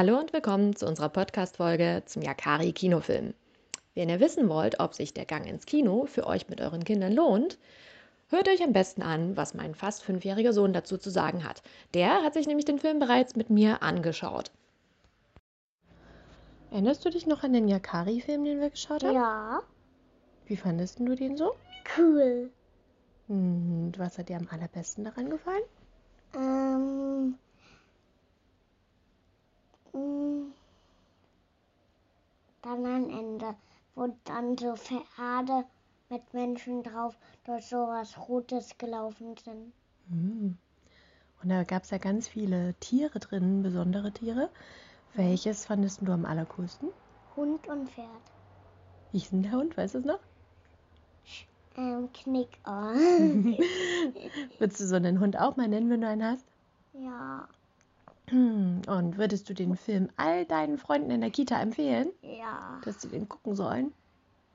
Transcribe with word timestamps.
Hallo 0.00 0.18
und 0.18 0.32
willkommen 0.32 0.74
zu 0.74 0.86
unserer 0.86 1.10
Podcast-Folge 1.10 2.04
zum 2.06 2.22
Yakari 2.22 2.72
Kinofilm. 2.72 3.34
Wenn 3.94 4.08
ihr 4.08 4.18
wissen 4.18 4.48
wollt, 4.48 4.80
ob 4.80 4.94
sich 4.94 5.12
der 5.12 5.26
Gang 5.26 5.46
ins 5.46 5.66
Kino 5.66 6.06
für 6.06 6.26
euch 6.26 6.48
mit 6.48 6.62
euren 6.62 6.84
Kindern 6.84 7.12
lohnt, 7.12 7.58
hört 8.30 8.48
euch 8.48 8.62
am 8.62 8.72
besten 8.72 9.02
an, 9.02 9.36
was 9.36 9.52
mein 9.52 9.74
fast 9.74 10.02
fünfjähriger 10.02 10.54
Sohn 10.54 10.72
dazu 10.72 10.96
zu 10.96 11.10
sagen 11.10 11.44
hat. 11.46 11.62
Der 11.92 12.22
hat 12.22 12.32
sich 12.32 12.46
nämlich 12.46 12.64
den 12.64 12.78
Film 12.78 12.98
bereits 12.98 13.36
mit 13.36 13.50
mir 13.50 13.82
angeschaut. 13.82 14.50
Erinnerst 16.70 17.04
du 17.04 17.10
dich 17.10 17.26
noch 17.26 17.42
an 17.42 17.52
den 17.52 17.68
Yakari-Film, 17.68 18.42
den 18.46 18.60
wir 18.62 18.70
geschaut 18.70 19.04
haben? 19.04 19.14
Ja, 19.14 19.60
Wie 20.46 20.56
fandest 20.56 20.98
du 20.98 21.14
den 21.14 21.36
so? 21.36 21.52
cool. 21.98 22.48
Und 23.28 23.92
was 23.98 24.16
hat 24.16 24.30
dir 24.30 24.38
am 24.38 24.48
allerbesten 24.50 25.04
daran 25.04 25.28
gefallen? 25.28 25.62
Ähm, 26.34 27.34
Ende, 32.74 33.54
wo 33.94 34.08
dann 34.24 34.56
so 34.56 34.74
Pferde 34.76 35.64
mit 36.08 36.32
Menschen 36.32 36.82
drauf 36.82 37.16
durch 37.44 37.66
sowas 37.66 38.16
Rotes 38.28 38.76
gelaufen 38.78 39.36
sind. 39.36 39.72
Hm. 40.08 40.56
Und 41.42 41.48
da 41.48 41.64
gab 41.64 41.84
es 41.84 41.90
ja 41.90 41.98
ganz 41.98 42.28
viele 42.28 42.74
Tiere 42.80 43.18
drin, 43.18 43.62
besondere 43.62 44.12
Tiere. 44.12 44.50
Welches 45.14 45.66
fandest 45.66 46.00
du 46.02 46.12
am 46.12 46.24
allercoolsten? 46.24 46.90
Hund 47.36 47.66
und 47.68 47.88
Pferd. 47.90 48.06
Wie 49.12 49.18
hieß 49.18 49.30
denn 49.30 49.42
der 49.42 49.52
Hund, 49.52 49.76
weißt 49.76 49.94
du 49.94 49.98
es 49.98 50.04
noch? 50.04 50.20
Ähm, 51.76 52.08
Knickohr. 52.12 52.94
Würdest 54.58 54.80
du 54.80 54.86
so 54.86 54.96
einen 54.96 55.20
Hund 55.20 55.38
auch 55.38 55.56
mal 55.56 55.68
nennen, 55.68 55.90
wenn 55.90 56.02
du 56.02 56.08
einen 56.08 56.24
hast? 56.24 56.46
ja, 56.92 57.48
Und 58.32 59.18
würdest 59.18 59.48
du 59.48 59.54
den 59.54 59.76
Film 59.76 60.08
all 60.16 60.44
deinen 60.44 60.78
Freunden 60.78 61.10
in 61.10 61.20
der 61.20 61.30
Kita 61.30 61.60
empfehlen, 61.60 62.10
ja, 62.22 62.80
dass 62.84 63.02
sie 63.02 63.08
den 63.08 63.28
gucken 63.28 63.54
sollen? 63.54 63.92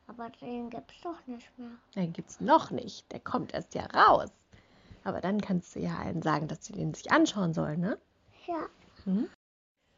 aber 0.08 0.30
den 0.42 0.70
gibt's 0.70 1.02
doch 1.02 1.26
nicht 1.26 1.50
mehr. 1.58 1.72
Den 1.96 2.14
gibt's 2.14 2.40
noch 2.40 2.72
nicht. 2.72 3.12
Der 3.12 3.20
kommt 3.20 3.54
erst 3.54 3.74
ja 3.76 3.86
raus. 3.86 4.30
Aber 5.04 5.22
dann 5.22 5.42
kannst 5.42 5.76
du 5.76 5.80
ja 5.80 5.98
allen 5.98 6.22
sagen, 6.22 6.48
dass 6.48 6.66
sie 6.66 6.74
den 6.74 6.94
sich 6.94 7.12
anschauen 7.12 7.54
sollen, 7.54 7.80
ne? 7.80 7.98
Ja, 8.48 8.68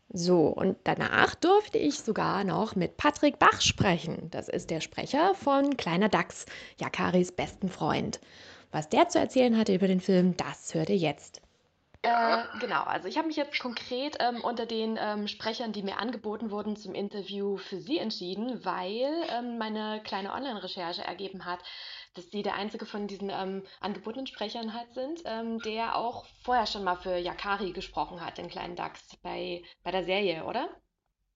So, 0.10 0.48
und 0.48 0.78
danach 0.86 1.36
durfte 1.36 1.78
ich 1.78 2.00
sogar 2.00 2.46
noch 2.46 2.76
mit 2.76 2.96
Patrick 2.98 3.40
Bach 3.40 3.62
sprechen. 3.62 4.30
Das 4.32 4.48
ist 4.48 4.70
der 4.70 4.80
Sprecher 4.80 5.36
von 5.36 5.76
Kleiner 5.76 6.10
Dachs, 6.10 6.46
Jakaris 6.80 7.32
besten 7.34 7.70
Freund. 7.70 8.22
Was 8.72 8.90
der 8.90 9.10
zu 9.10 9.20
erzählen 9.20 9.58
hatte 9.58 9.76
über 9.76 9.88
den 9.88 10.02
Film, 10.02 10.36
das 10.38 10.74
hört 10.74 10.90
ihr 10.90 10.98
jetzt. 10.98 11.42
Äh, 12.02 12.44
genau, 12.60 12.84
also 12.84 13.08
ich 13.08 13.18
habe 13.18 13.28
mich 13.28 13.38
jetzt 13.38 13.60
konkret 13.60 14.18
ähm, 14.20 14.42
unter 14.42 14.66
den 14.66 14.98
ähm, 15.00 15.28
Sprechern, 15.28 15.74
die 15.74 15.84
mir 15.84 15.98
angeboten 15.98 16.52
wurden 16.52 16.76
zum 16.78 16.94
Interview 16.94 17.58
für 17.58 17.78
Sie 17.78 17.98
entschieden, 17.98 18.64
weil 18.64 19.26
ähm, 19.30 19.58
meine 19.58 20.02
kleine 20.04 20.34
Online-Recherche 20.34 21.04
ergeben 21.04 21.46
hat, 21.46 21.60
dass 22.14 22.30
Sie 22.30 22.44
der 22.44 22.56
einzige 22.56 22.86
von 22.86 23.08
diesen 23.08 23.30
ähm, 23.30 23.66
angebotenen 23.80 24.28
Sprechern 24.28 24.74
halt 24.74 24.94
sind, 24.94 25.22
ähm, 25.26 25.60
der 25.60 25.96
auch 25.96 26.26
vorher 26.44 26.68
schon 26.68 26.84
mal 26.84 26.98
für 26.98 27.18
Yakari 27.18 27.72
gesprochen 27.72 28.24
hat, 28.26 28.38
den 28.38 28.50
kleinen 28.50 28.76
Dachs, 28.76 29.18
bei, 29.24 29.64
bei 29.84 29.92
der 29.92 30.06
Serie, 30.06 30.44
oder? 30.46 30.70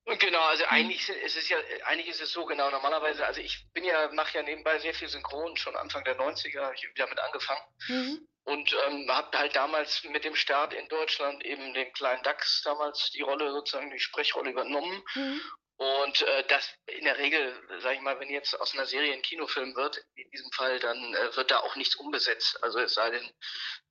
Genau, 0.05 0.41
also 0.41 0.65
eigentlich 0.65 1.05
sind- 1.05 1.19
ist 1.19 1.37
es 1.37 1.47
ja, 1.49 1.57
eigentlich 1.85 2.07
ist 2.07 2.21
es 2.21 2.31
so 2.31 2.45
genau. 2.45 2.69
Normalerweise, 2.71 3.25
also 3.25 3.39
ich 3.39 3.67
bin 3.73 3.83
ja, 3.83 4.11
mache 4.13 4.37
ja 4.37 4.43
nebenbei 4.43 4.77
sehr 4.79 4.93
viel 4.93 5.07
Synchron, 5.07 5.55
schon 5.57 5.75
Anfang 5.75 6.03
der 6.03 6.15
90er 6.15 6.63
habe 6.65 6.75
ich 6.75 6.87
damit 6.95 7.19
angefangen 7.19 7.61
Mhm. 7.87 8.27
Und 8.43 8.75
ähm, 8.87 9.07
habe 9.09 9.37
halt 9.37 9.55
damals 9.55 10.03
mit 10.05 10.23
dem 10.23 10.35
Start 10.35 10.73
in 10.73 10.87
Deutschland 10.87 11.43
eben 11.45 11.73
den 11.73 11.91
kleinen 11.93 12.23
Dachs 12.23 12.61
damals 12.63 13.11
die 13.11 13.21
Rolle 13.21 13.51
sozusagen 13.51 13.91
die 13.91 13.99
Sprechrolle 13.99 14.51
übernommen 14.51 15.03
Mhm. 15.15 15.41
und 15.77 16.21
äh, 16.21 16.43
das 16.47 16.69
in 16.87 17.05
der 17.05 17.17
Regel, 17.17 17.53
sage 17.81 17.95
ich 17.95 18.01
mal, 18.01 18.19
wenn 18.19 18.29
jetzt 18.29 18.59
aus 18.59 18.73
einer 18.73 18.85
Serie 18.85 19.13
ein 19.13 19.21
Kinofilm 19.21 19.75
wird, 19.75 20.03
in 20.15 20.29
diesem 20.31 20.51
Fall, 20.51 20.79
dann 20.79 21.13
äh, 21.15 21.35
wird 21.35 21.49
da 21.51 21.59
auch 21.59 21.75
nichts 21.75 21.95
umbesetzt. 21.95 22.61
Also 22.63 22.79
es 22.79 22.93
sei 22.93 23.09
denn, 23.11 23.29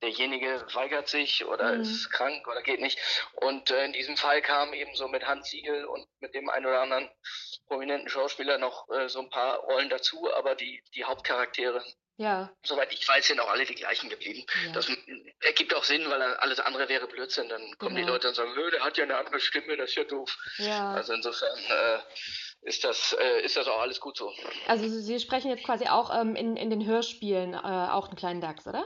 derjenige 0.01 0.65
weigert 0.73 1.07
sich 1.09 1.45
oder 1.45 1.73
Mhm. 1.73 1.81
ist 1.81 2.09
krank 2.11 2.47
oder 2.47 2.61
geht 2.61 2.79
nicht. 2.81 2.99
Und 3.33 3.69
äh, 3.71 3.85
in 3.85 3.93
diesem 3.93 4.17
Fall 4.17 4.41
kam 4.41 4.73
eben 4.73 4.95
so 4.95 5.07
mit 5.07 5.25
Hans 5.25 5.49
Siegel 5.49 5.85
und 5.85 6.07
mit 6.19 6.33
dem 6.33 6.49
einen 6.49 6.65
oder 6.65 6.81
anderen 6.81 7.09
prominenten 7.67 8.09
Schauspieler 8.09 8.57
noch 8.57 8.89
äh, 8.89 9.07
so 9.09 9.19
ein 9.19 9.29
paar 9.29 9.57
Rollen 9.59 9.89
dazu, 9.89 10.31
aber 10.33 10.55
die, 10.55 10.83
die 10.95 11.03
Hauptcharaktere, 11.05 11.83
Ja. 12.21 12.51
soweit 12.63 12.91
ich 12.93 13.07
weiß, 13.07 13.25
sind 13.27 13.39
auch 13.39 13.49
alle 13.49 13.65
die 13.65 13.75
gleichen 13.75 14.09
geblieben. 14.09 14.45
ja. 14.65 14.71
Das 14.73 14.87
ergibt 15.41 15.73
auch 15.73 15.83
Sinn, 15.83 16.07
weil 16.09 16.21
alles 16.21 16.59
andere 16.59 16.87
wäre 16.87 17.07
Blödsinn. 17.07 17.49
Dann 17.49 17.77
kommen 17.79 17.95
die 17.95 18.01
Genau. 18.01 18.13
Leute 18.13 18.27
und 18.29 18.35
sagen, 18.35 18.53
"Hö, 18.55 18.69
der 18.71 18.83
hat 18.83 18.97
ja 18.97 19.03
eine 19.05 19.17
andere 19.17 19.39
Stimme, 19.39 19.75
das 19.77 19.89
ist 19.89 19.95
ja 19.95 20.03
doof. 20.03 20.37
ja. 20.57 20.93
Also 20.93 21.13
insofern 21.13 21.57
äh, 21.57 21.99
ist 22.69 22.83
das 22.83 23.13
äh, 23.19 23.41
ist 23.41 23.57
das 23.57 23.67
auch 23.67 23.79
alles 23.81 23.99
gut 23.99 24.17
so. 24.17 24.31
Also 24.67 24.87
Sie 24.87 25.19
sprechen 25.19 25.49
jetzt 25.49 25.63
quasi 25.63 25.87
auch 25.87 26.13
ähm, 26.15 26.35
in, 26.35 26.55
in 26.57 26.69
den 26.69 26.85
Hörspielen 26.85 27.53
äh, 27.55 27.57
auch 27.57 28.07
einen 28.09 28.17
kleinen 28.17 28.41
Dachs, 28.41 28.67
oder? 28.67 28.85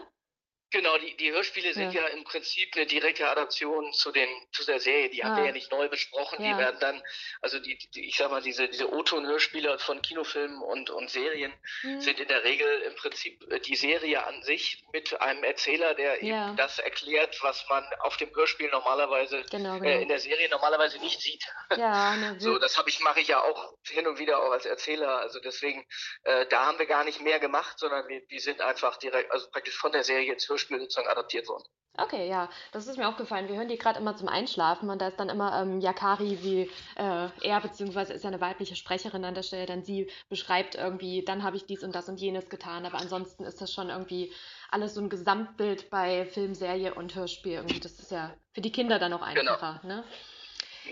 Genau, 0.71 0.97
die, 0.97 1.15
die 1.17 1.31
Hörspiele 1.31 1.73
sind 1.73 1.93
Ja. 1.93 2.01
ja. 2.01 2.07
im 2.07 2.23
Prinzip 2.23 2.75
eine 2.75 2.85
direkte 2.85 3.29
Adaption 3.29 3.93
zu 3.93 4.11
den 4.11 4.27
zu 4.51 4.65
der 4.65 4.79
Serie. 4.79 5.09
Die 5.09 5.23
haben 5.23 5.33
Ah. 5.33 5.37
wir 5.37 5.45
ja 5.45 5.51
nicht 5.51 5.71
neu 5.71 5.87
besprochen. 5.87 6.43
Ja. 6.43 6.51
Die 6.53 6.57
werden 6.59 6.79
dann, 6.79 7.01
also 7.41 7.59
die, 7.59 7.77
die 7.93 8.07
ich 8.07 8.17
sag 8.17 8.29
mal, 8.31 8.41
diese 8.41 8.67
diese 8.67 8.91
O-Ton-Hörspiele 8.91 9.77
von 9.79 10.01
Kinofilmen 10.01 10.61
und 10.61 10.89
und 10.89 11.09
Serien 11.09 11.53
Mhm. 11.83 12.01
sind 12.01 12.19
in 12.19 12.27
der 12.27 12.43
Regel 12.43 12.81
im 12.81 12.95
Prinzip 12.95 13.41
äh, 13.51 13.59
die 13.59 13.75
Serie 13.75 14.25
an 14.25 14.41
sich 14.43 14.83
mit 14.91 15.21
einem 15.21 15.43
Erzähler, 15.43 15.93
der 15.93 16.23
Ja. 16.23 16.47
eben 16.47 16.57
das 16.57 16.79
erklärt, 16.79 17.37
was 17.41 17.63
man 17.69 17.85
auf 17.99 18.17
dem 18.17 18.35
Hörspiel 18.35 18.69
normalerweise 18.69 19.43
Genau, 19.51 19.75
äh, 19.75 19.77
in 19.77 19.83
genau. 19.99 20.07
der 20.09 20.19
Serie 20.19 20.49
normalerweise 20.49 20.97
nicht 20.99 21.21
sieht. 21.21 21.45
Ja, 21.77 22.15
ne, 22.17 22.35
So, 22.39 22.53
wir- 22.53 22.59
das 22.59 22.77
habe 22.77 22.89
ich 22.89 22.99
mache 22.99 23.21
ich 23.21 23.27
ja 23.29 23.39
auch 23.41 23.75
hin 23.87 24.07
und 24.07 24.17
wieder 24.19 24.39
auch 24.43 24.51
als 24.51 24.65
Erzähler. 24.65 25.19
Also 25.19 25.39
deswegen, 25.39 25.87
äh, 26.23 26.47
da 26.47 26.65
haben 26.65 26.79
wir 26.79 26.85
gar 26.87 27.03
nicht 27.05 27.21
mehr 27.21 27.39
gemacht, 27.39 27.79
sondern 27.79 28.07
wir, 28.09 28.25
die 28.27 28.39
sind 28.39 28.59
einfach 28.61 28.97
direkt, 28.97 29.31
also 29.31 29.49
praktisch 29.51 29.77
von 29.77 29.91
der 29.93 30.03
Serie 30.03 30.33
ins 30.33 30.49
Hörspiel 30.49 30.54
sozusagen 30.57 31.07
adaptiert 31.07 31.47
worden. 31.47 31.63
Okay, 31.97 32.27
ja, 32.27 32.49
das 32.73 32.87
ist 32.87 32.97
mir 32.97 33.07
aufgefallen. 33.07 33.47
Wir 33.47 33.55
hören 33.55 33.69
die 33.69 33.77
gerade 33.77 33.99
immer 33.99 34.17
zum 34.17 34.27
Einschlafen 34.27 34.89
und 34.89 35.01
da 35.01 35.07
ist 35.07 35.19
dann 35.19 35.29
immer 35.29 35.61
ähm, 35.61 35.79
Yakari, 35.79 36.39
wie 36.41 36.69
äh, 36.95 37.29
er, 37.41 37.61
beziehungsweise 37.61 38.11
ist 38.11 38.23
ja 38.23 38.29
eine 38.29 38.41
weibliche 38.41 38.75
Sprecherin 38.75 39.23
an 39.23 39.33
der 39.33 39.43
Stelle, 39.43 39.65
dann 39.65 39.83
sie 39.83 40.11
beschreibt 40.27 40.75
irgendwie, 40.75 41.23
dann 41.23 41.43
habe 41.43 41.55
ich 41.55 41.65
dies 41.65 41.83
und 41.83 41.95
das 41.95 42.09
und 42.09 42.19
jenes 42.19 42.49
getan, 42.49 42.85
aber 42.85 42.97
ansonsten 42.97 43.45
ist 43.45 43.61
das 43.61 43.71
schon 43.71 43.89
irgendwie 43.89 44.33
alles 44.69 44.93
so 44.93 45.01
ein 45.01 45.09
Gesamtbild 45.09 45.89
bei 45.89 46.25
Film, 46.25 46.53
Serie 46.53 46.93
und 46.95 47.15
Hörspiel. 47.15 47.53
Irgendwie, 47.53 47.79
das 47.79 47.93
ist 47.93 48.11
ja 48.11 48.33
für 48.53 48.61
die 48.61 48.71
Kinder 48.71 48.99
dann 48.99 49.13
auch 49.13 49.21
einfacher, 49.21 49.79
ne? 49.83 50.03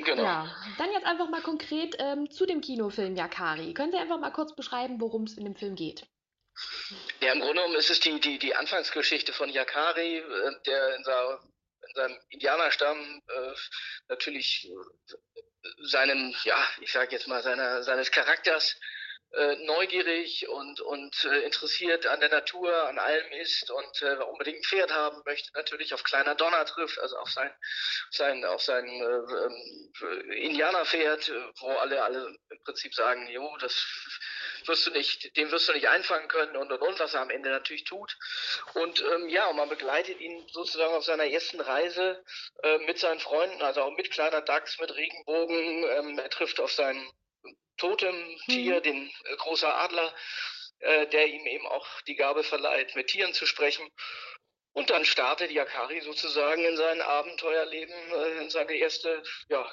Genau. 0.05 0.23
Ja, 0.23 0.47
dann 0.77 0.91
jetzt 0.91 1.05
einfach 1.05 1.29
mal 1.29 1.41
konkret 1.41 1.97
ähm, 1.99 2.31
zu 2.31 2.45
dem 2.45 2.61
Kinofilm 2.61 3.15
Yakari. 3.15 3.73
Können 3.73 3.91
Sie 3.91 3.97
einfach 3.97 4.19
mal 4.19 4.31
kurz 4.31 4.55
beschreiben, 4.55 4.99
worum 4.99 5.23
es 5.23 5.37
in 5.37 5.43
dem 5.43 5.55
Film 5.55 5.75
geht? 5.75 6.07
Ja, 7.21 7.33
im 7.33 7.39
Grunde 7.39 7.55
genommen 7.55 7.75
ist 7.75 7.89
es 7.89 7.99
die, 7.99 8.19
die, 8.19 8.37
die 8.39 8.55
Anfangsgeschichte 8.55 9.33
von 9.33 9.49
Yakari, 9.49 10.17
äh, 10.17 10.61
der 10.65 10.95
in, 10.95 11.03
sa- 11.03 11.39
in 11.87 11.93
seinem 11.95 12.19
Indianerstamm 12.29 13.21
äh, 13.27 13.53
natürlich 14.07 14.69
äh, 14.69 15.15
seinem, 15.83 16.35
ja, 16.43 16.67
ich 16.81 16.91
sage 16.91 17.11
jetzt 17.11 17.27
mal, 17.27 17.41
seiner, 17.41 17.83
seines 17.83 18.11
Charakters 18.11 18.75
äh, 19.31 19.55
neugierig 19.65 20.47
und, 20.47 20.79
und 20.81 21.23
äh, 21.25 21.39
interessiert 21.39 22.05
an 22.05 22.19
der 22.19 22.29
Natur, 22.29 22.87
an 22.87 22.99
allem 22.99 23.31
ist 23.33 23.71
und 23.71 24.01
äh, 24.01 24.15
unbedingt 24.25 24.59
ein 24.59 24.63
Pferd 24.63 24.91
haben 24.91 25.21
möchte, 25.25 25.49
natürlich 25.55 25.93
auf 25.93 26.03
kleiner 26.03 26.35
Donner 26.35 26.65
trifft, 26.65 26.99
also 26.99 27.17
auf 27.17 27.31
sein, 27.31 27.51
sein, 28.11 28.45
auf 28.45 28.61
sein 28.61 28.85
äh, 28.85 29.01
ähm, 29.01 30.31
Indianerpferd, 30.33 31.31
wo 31.61 31.69
alle, 31.77 32.03
alle 32.03 32.35
im 32.49 32.63
Prinzip 32.63 32.93
sagen, 32.93 33.27
jo, 33.29 33.57
das 33.57 33.73
wirst 34.67 34.87
du 34.87 34.91
nicht, 34.91 35.35
den 35.37 35.51
wirst 35.51 35.67
du 35.69 35.73
nicht 35.73 35.87
einfangen 35.89 36.27
können 36.27 36.55
und 36.57 36.71
und 36.71 36.81
und, 36.81 36.99
was 36.99 37.13
er 37.13 37.21
am 37.21 37.29
Ende 37.29 37.49
natürlich 37.49 37.83
tut. 37.85 38.15
Und 38.73 39.01
ähm, 39.01 39.29
ja, 39.29 39.47
und 39.47 39.57
man 39.57 39.69
begleitet 39.69 40.19
ihn 40.19 40.47
sozusagen 40.51 40.93
auf 40.93 41.03
seiner 41.05 41.25
ersten 41.27 41.59
Reise 41.61 42.23
äh, 42.63 42.77
mit 42.79 42.99
seinen 42.99 43.19
Freunden, 43.19 43.61
also 43.61 43.81
auch 43.81 43.95
mit 43.95 44.11
kleiner 44.11 44.41
Dachs, 44.41 44.79
mit 44.79 44.93
Regenbogen. 44.95 45.83
Ähm, 45.89 46.19
er 46.19 46.29
trifft 46.29 46.59
auf 46.59 46.71
sein 46.71 47.09
Totemtier, 47.77 48.77
Mhm. 48.77 48.83
den 48.83 49.07
äh, 49.25 49.35
großer 49.37 49.73
Adler, 49.75 50.13
äh, 50.79 51.07
der 51.07 51.27
ihm 51.27 51.45
eben 51.47 51.67
auch 51.67 51.87
die 52.01 52.15
Gabe 52.15 52.43
verleiht, 52.43 52.95
mit 52.95 53.07
Tieren 53.07 53.33
zu 53.33 53.45
sprechen. 53.45 53.89
Und 54.75 54.89
dann 54.89 55.05
startet 55.05 55.51
Yakari 55.51 56.01
sozusagen 56.01 56.65
in 56.65 56.75
sein 56.77 57.01
Abenteuerleben, 57.01 57.93
äh, 58.11 58.41
in 58.41 58.49
seine 58.49 58.73
erste, 58.73 59.21
ja, 59.49 59.69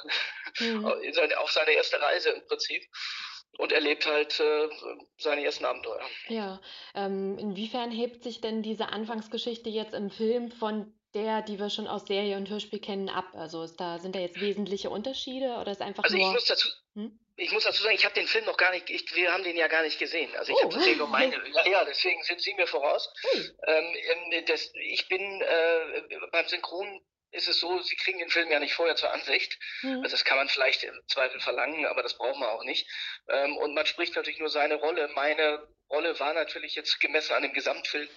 Mhm. 0.58 0.86
in 1.02 1.14
seine, 1.14 1.38
auf 1.40 1.50
seine 1.50 1.72
erste 1.72 2.00
Reise 2.00 2.31
im 2.31 2.46
Prinzip 2.46 2.82
und 3.58 3.73
erlebt 3.73 4.06
halt 4.06 4.38
äh, 4.41 4.69
seine 5.19 5.44
ersten 5.44 5.64
Abenteuer. 5.64 6.00
Ja, 6.29 6.61
ähm, 6.94 7.37
inwiefern 7.38 7.91
hebt 7.91 8.23
sich 8.23 8.41
denn 8.41 8.62
diese 8.62 8.88
Anfangsgeschichte 8.88 9.69
jetzt 9.69 9.94
im 9.94 10.11
Film 10.11 10.50
von 10.50 10.93
der, 11.14 11.43
die 11.43 11.58
wir 11.58 11.70
schon 11.70 11.88
aus 11.88 12.06
Serie 12.06 12.37
und 12.37 12.49
Hörspiel 12.49 12.79
kennen, 12.81 13.08
ab? 13.08 13.26
Also 13.35 13.62
ist 13.62 13.76
da, 13.81 13.99
sind 13.99 14.14
da 14.14 14.20
jetzt 14.20 14.41
wesentliche 14.41 14.91
Unterschiede 14.91 15.56
oder 15.61 15.73
ist 15.73 15.82
einfach 15.82 16.05
Also 16.05 16.17
ich 16.17 16.23
nur. 16.23 16.32
muss 16.32 16.44
dazu, 16.47 16.69
Hm? 16.94 17.19
ich 17.37 17.50
muss 17.52 17.64
dazu 17.64 17.82
sagen, 17.82 17.94
ich 17.97 18.05
habe 18.05 18.14
den 18.14 18.26
Film 18.29 18.44
noch 18.44 18.56
gar 18.56 18.70
nicht, 18.70 18.88
ich, 18.91 19.14
wir 19.17 19.32
haben 19.32 19.43
den 19.43 19.56
ja 19.56 19.67
gar 19.67 19.82
nicht 19.82 19.99
gesehen. 19.99 20.31
Also 20.37 20.53
ich 20.53 20.58
Oh. 20.58 20.64
habe 20.67 20.75
gesehen 20.76 20.99
nur 20.99 21.08
meine. 21.08 21.35
Ja, 21.55 21.67
ja, 21.69 21.85
deswegen 21.85 22.23
sind 22.23 22.41
Sie 22.41 22.55
mir 22.55 22.67
voraus. 22.67 23.12
Ähm, 23.35 23.85
ähm, 24.32 24.44
das, 24.46 24.70
ich 24.75 25.08
bin 25.08 25.20
äh, 25.41 26.03
beim 26.31 26.46
Synchron 26.46 27.00
ist 27.32 27.49
es 27.49 27.61
so, 27.61 27.81
sie 27.81 27.97
kriegen 27.97 28.19
den 28.19 28.31
Film 28.31 28.50
ja 28.50 28.59
nicht 28.59 28.75
vorher 28.75 28.97
zur 28.97 29.12
Ansicht. 29.12 29.59
Mhm. 29.82 30.00
Also 30.03 30.11
das 30.11 30.25
kann 30.25 30.37
man 30.37 30.49
vielleicht 30.49 30.82
im 30.82 31.00
Zweifel 31.09 31.41
verlangen, 31.41 31.87
aber 31.87 32.03
das 32.03 32.17
brauchen 32.17 32.41
wir 32.41 32.50
auch 32.50 32.65
nicht. 32.65 32.88
Ähm, 33.29 33.56
und 33.56 33.75
man 33.75 33.87
spricht 33.87 34.17
natürlich 34.17 34.41
nur 34.41 34.50
seine 34.50 34.77
Rolle. 34.77 35.09
Meine 35.15 35.67
Rolle 35.88 36.19
war 36.19 36.32
natürlich 36.35 36.75
jetzt 36.75 37.00
gemessen 37.00 37.35
an 37.35 37.43
dem 37.43 37.53
Gesamtfilm 37.53 38.09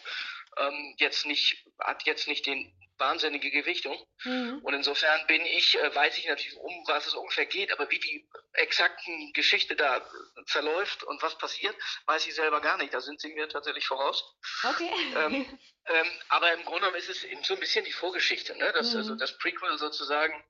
ähm, 0.58 0.96
jetzt 0.98 1.26
nicht, 1.26 1.66
hat 1.80 2.04
jetzt 2.06 2.28
nicht 2.28 2.46
den 2.46 2.72
wahnsinnige 2.98 3.52
Gewichtung. 3.52 3.98
Mhm. 4.24 4.60
Und 4.64 4.74
insofern 4.74 5.26
bin 5.28 5.46
ich, 5.46 5.78
äh, 5.80 5.96
weiß 5.96 6.18
ich 6.18 6.28
natürlich, 6.28 6.58
um 6.58 6.84
was 6.88 7.08
es 7.08 7.14
ungefähr 7.14 7.46
geht, 7.46 7.72
aber 7.72 7.90
wie 7.90 8.00
die 8.00 8.28
exakten 8.54 9.34
Geschichte 9.34 9.76
da 9.76 10.08
verläuft 10.46 11.04
und 11.04 11.22
was 11.22 11.38
passiert, 11.38 11.76
weiß 12.06 12.28
ich 12.28 12.36
selber 12.36 12.62
gar 12.62 12.78
nicht. 12.78 12.94
Da 12.94 13.02
sind 13.02 13.20
sie 13.20 13.34
mir 13.34 13.50
tatsächlich 13.50 13.88
voraus. 13.88 14.24
Okay. 14.64 14.92
Ähm, 15.16 15.60
ähm, 15.88 16.08
aber 16.30 16.54
im 16.54 16.64
Grunde 16.64 16.82
genommen 16.82 16.98
ist 16.98 17.10
es 17.10 17.24
eben 17.24 17.44
so 17.44 17.56
ein 17.56 17.60
bisschen 17.60 17.86
die 17.86 17.92
Vorgeschichte, 17.92 18.56
ne? 18.58 18.72
Das, 18.74 18.94
mhm. 18.94 19.00
also 19.00 19.16
das 19.16 19.38
Prequel 19.38 19.78
sozusagen 19.78 20.44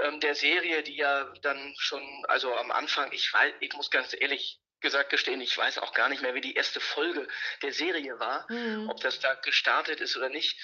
ähm, 0.00 0.20
der 0.20 0.34
Serie, 0.34 0.82
die 0.82 0.96
ja 0.96 1.24
dann 1.42 1.74
schon, 1.78 2.02
also 2.28 2.54
am 2.54 2.70
Anfang, 2.70 3.12
ich 3.12 3.32
weiß, 3.32 3.54
ich 3.60 3.72
muss 3.74 3.90
ganz 3.90 4.14
ehrlich 4.18 4.60
gesagt 4.80 5.10
gestehen, 5.10 5.40
ich 5.40 5.56
weiß 5.56 5.78
auch 5.78 5.92
gar 5.92 6.08
nicht 6.08 6.22
mehr, 6.22 6.34
wie 6.34 6.40
die 6.40 6.54
erste 6.54 6.80
Folge 6.80 7.26
der 7.62 7.72
Serie 7.72 8.18
war, 8.18 8.50
mhm. 8.50 8.88
ob 8.88 9.00
das 9.00 9.20
da 9.20 9.34
gestartet 9.34 10.00
ist 10.00 10.16
oder 10.16 10.28
nicht. 10.28 10.56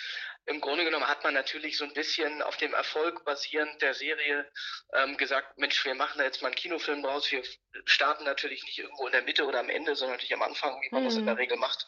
Im 0.46 0.61
Grunde 0.61 0.84
genommen 0.84 1.08
hat 1.08 1.25
man 1.25 1.32
natürlich 1.32 1.78
so 1.78 1.84
ein 1.84 1.94
bisschen 1.94 2.43
auf 2.43 2.58
dem 2.58 2.75
Erfolg 2.75 3.25
basierend 3.25 3.81
der 3.81 3.94
Serie 3.94 4.50
ähm, 4.93 5.16
gesagt, 5.16 5.56
Mensch, 5.56 5.82
wir 5.87 5.94
machen 5.94 6.19
da 6.19 6.25
jetzt 6.25 6.43
mal 6.43 6.49
einen 6.49 6.56
Kinofilm 6.56 7.02
draus. 7.02 7.31
Wir 7.32 7.43
starten 7.87 8.25
natürlich 8.25 8.62
nicht 8.64 8.78
irgendwo 8.78 9.06
in 9.06 9.12
der 9.12 9.22
Mitte 9.22 9.46
oder 9.46 9.61
am 9.61 9.70
Ende, 9.70 9.96
sondern 9.96 10.17
natürlich 10.17 10.34
am 10.34 10.43
Anfang, 10.43 10.78
wie 10.82 10.90
man 10.90 11.02
mhm. 11.02 11.06
das 11.06 11.17
in 11.17 11.26
der 11.26 11.38
Regel 11.38 11.56
macht. 11.56 11.87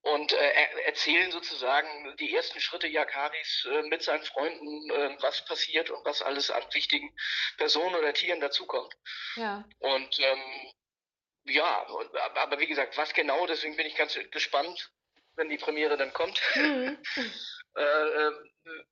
Und 0.00 0.32
äh, 0.32 0.50
erzählen 0.84 1.30
sozusagen 1.30 2.16
die 2.18 2.34
ersten 2.34 2.60
Schritte 2.60 2.86
Yakaris 2.86 3.66
äh, 3.70 3.82
mit 3.88 4.02
seinen 4.02 4.22
Freunden, 4.22 4.90
äh, 4.90 5.16
was 5.20 5.44
passiert 5.46 5.88
und 5.90 6.04
was 6.04 6.20
alles 6.20 6.50
an 6.50 6.62
wichtigen 6.72 7.14
Personen 7.56 7.94
oder 7.94 8.12
Tieren 8.12 8.40
dazukommt. 8.40 8.94
Ja. 9.36 9.64
Und 9.78 10.18
ähm, 10.18 10.72
ja, 11.44 11.86
aber 12.36 12.58
wie 12.58 12.66
gesagt, 12.66 12.96
was 12.96 13.12
genau, 13.12 13.46
deswegen 13.46 13.76
bin 13.76 13.86
ich 13.86 13.96
ganz 13.96 14.18
gespannt, 14.30 14.90
wenn 15.36 15.48
die 15.48 15.58
Premiere 15.58 15.96
dann 15.96 16.12
kommt, 16.12 16.40
mhm. 16.54 16.98
äh, 17.76 17.82
äh 17.82 18.32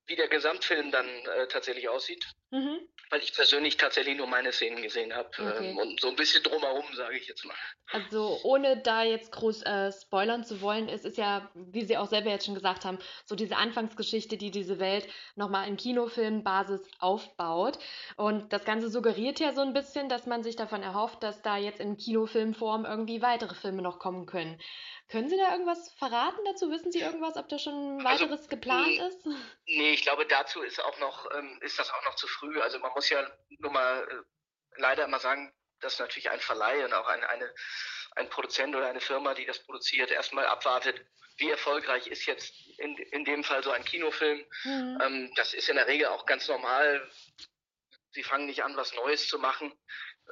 wie 0.07 0.17
der 0.17 0.29
Gesamtfilm 0.29 0.91
dann 0.91 1.07
äh, 1.07 1.47
tatsächlich 1.49 1.89
aussieht. 1.89 2.25
Mhm. 2.51 2.81
Weil 3.09 3.23
ich 3.23 3.33
persönlich 3.33 3.79
tatsächlich 3.79 4.17
nur 4.17 4.27
meine 4.27 4.53
Szenen 4.53 4.83
gesehen 4.83 5.15
habe. 5.15 5.29
Okay. 5.31 5.71
Ähm, 5.71 5.79
und 5.79 6.01
so 6.01 6.09
ein 6.09 6.17
bisschen 6.17 6.43
drumherum, 6.43 6.85
sage 6.95 7.17
ich 7.17 7.27
jetzt 7.27 7.45
mal. 7.47 7.57
Also 7.91 8.39
ohne 8.43 8.77
da 8.83 9.03
jetzt 9.03 9.33
groß 9.33 9.63
äh, 9.63 9.93
spoilern 9.93 10.45
zu 10.45 10.61
wollen, 10.61 10.89
es 10.89 11.05
ist 11.05 11.17
ja, 11.17 11.51
wie 11.55 11.85
Sie 11.85 11.97
auch 11.97 12.09
selber 12.09 12.31
jetzt 12.31 12.45
schon 12.45 12.55
gesagt 12.55 12.85
haben, 12.85 12.99
so 13.25 13.35
diese 13.35 13.57
Anfangsgeschichte, 13.57 14.37
die 14.37 14.51
diese 14.51 14.79
Welt 14.79 15.09
nochmal 15.35 15.67
in 15.69 15.79
Kinofilmbasis 15.79 16.83
aufbaut. 16.99 17.79
Und 18.17 18.53
das 18.53 18.65
Ganze 18.65 18.91
suggeriert 18.91 19.41
ja 19.41 19.55
so 19.55 19.63
ein 19.63 19.73
bisschen, 19.73 20.11
dass 20.11 20.27
man 20.27 20.43
sich 20.43 20.57
davon 20.57 20.83
erhofft, 20.83 21.23
dass 21.23 21.41
da 21.41 21.57
jetzt 21.57 21.81
in 21.81 21.97
Kinofilmform 21.97 22.85
irgendwie 22.85 23.23
weitere 23.23 23.55
Filme 23.55 23.81
noch 23.81 23.99
kommen 23.99 24.27
können. 24.27 24.61
Können 25.09 25.29
Sie 25.29 25.37
da 25.37 25.53
irgendwas 25.53 25.93
verraten 25.93 26.41
dazu? 26.47 26.71
Wissen 26.71 26.91
Sie 26.91 27.01
irgendwas, 27.01 27.37
ob 27.37 27.47
da 27.49 27.59
schon 27.59 28.01
also, 28.01 28.05
weiteres 28.05 28.41
also, 28.41 28.49
geplant 28.49 28.87
nee, 28.87 29.07
ist? 29.07 29.29
Nee, 29.67 29.93
ich 29.93 30.03
glaube, 30.03 30.27
dazu 30.27 30.63
ist 30.63 30.83
auch 30.83 30.99
noch, 30.99 31.31
ähm, 31.35 31.59
ist 31.63 31.79
das 31.79 31.91
auch 31.91 32.05
noch 32.05 32.17
zu 32.17 32.27
früh. 32.27 32.61
Also 32.61 32.79
man 32.79 32.93
muss 32.93 33.09
ja 33.09 33.25
nur 33.59 33.71
mal 33.71 34.09
äh, 34.09 34.81
leider 34.81 35.05
immer 35.05 35.21
sagen, 35.21 35.53
dass 35.81 35.99
natürlich 35.99 36.31
ein 36.31 36.41
Verleih 36.41 36.85
und 36.85 36.93
auch 36.93 37.07
ein, 37.07 37.23
eine, 37.25 37.53
ein 38.17 38.29
Produzent 38.29 38.75
oder 38.75 38.89
eine 38.89 39.01
Firma, 39.01 39.35
die 39.35 39.47
das 39.47 39.61
produziert, 39.61 40.11
erstmal 40.11 40.47
abwartet, 40.47 41.05
wie 41.37 41.51
erfolgreich 41.51 42.07
ist 42.07 42.27
jetzt 42.27 42.55
in, 42.79 42.97
in 42.97 43.25
dem 43.25 43.45
Fall 43.45 43.63
so 43.63 43.71
ein 43.71 43.85
Kinofilm. 43.85 44.45
Mhm. 44.65 44.99
Ähm, 45.03 45.33
das 45.37 45.55
ist 45.55 45.69
in 45.69 45.77
der 45.77 45.87
Regel 45.87 46.07
auch 46.07 46.27
ganz 46.27 46.49
normal. 46.49 47.11
Sie 48.13 48.23
fangen 48.23 48.47
nicht 48.47 48.63
an, 48.65 48.77
was 48.77 48.95
Neues 48.95 49.29
zu 49.29 49.39
machen. 49.39 49.73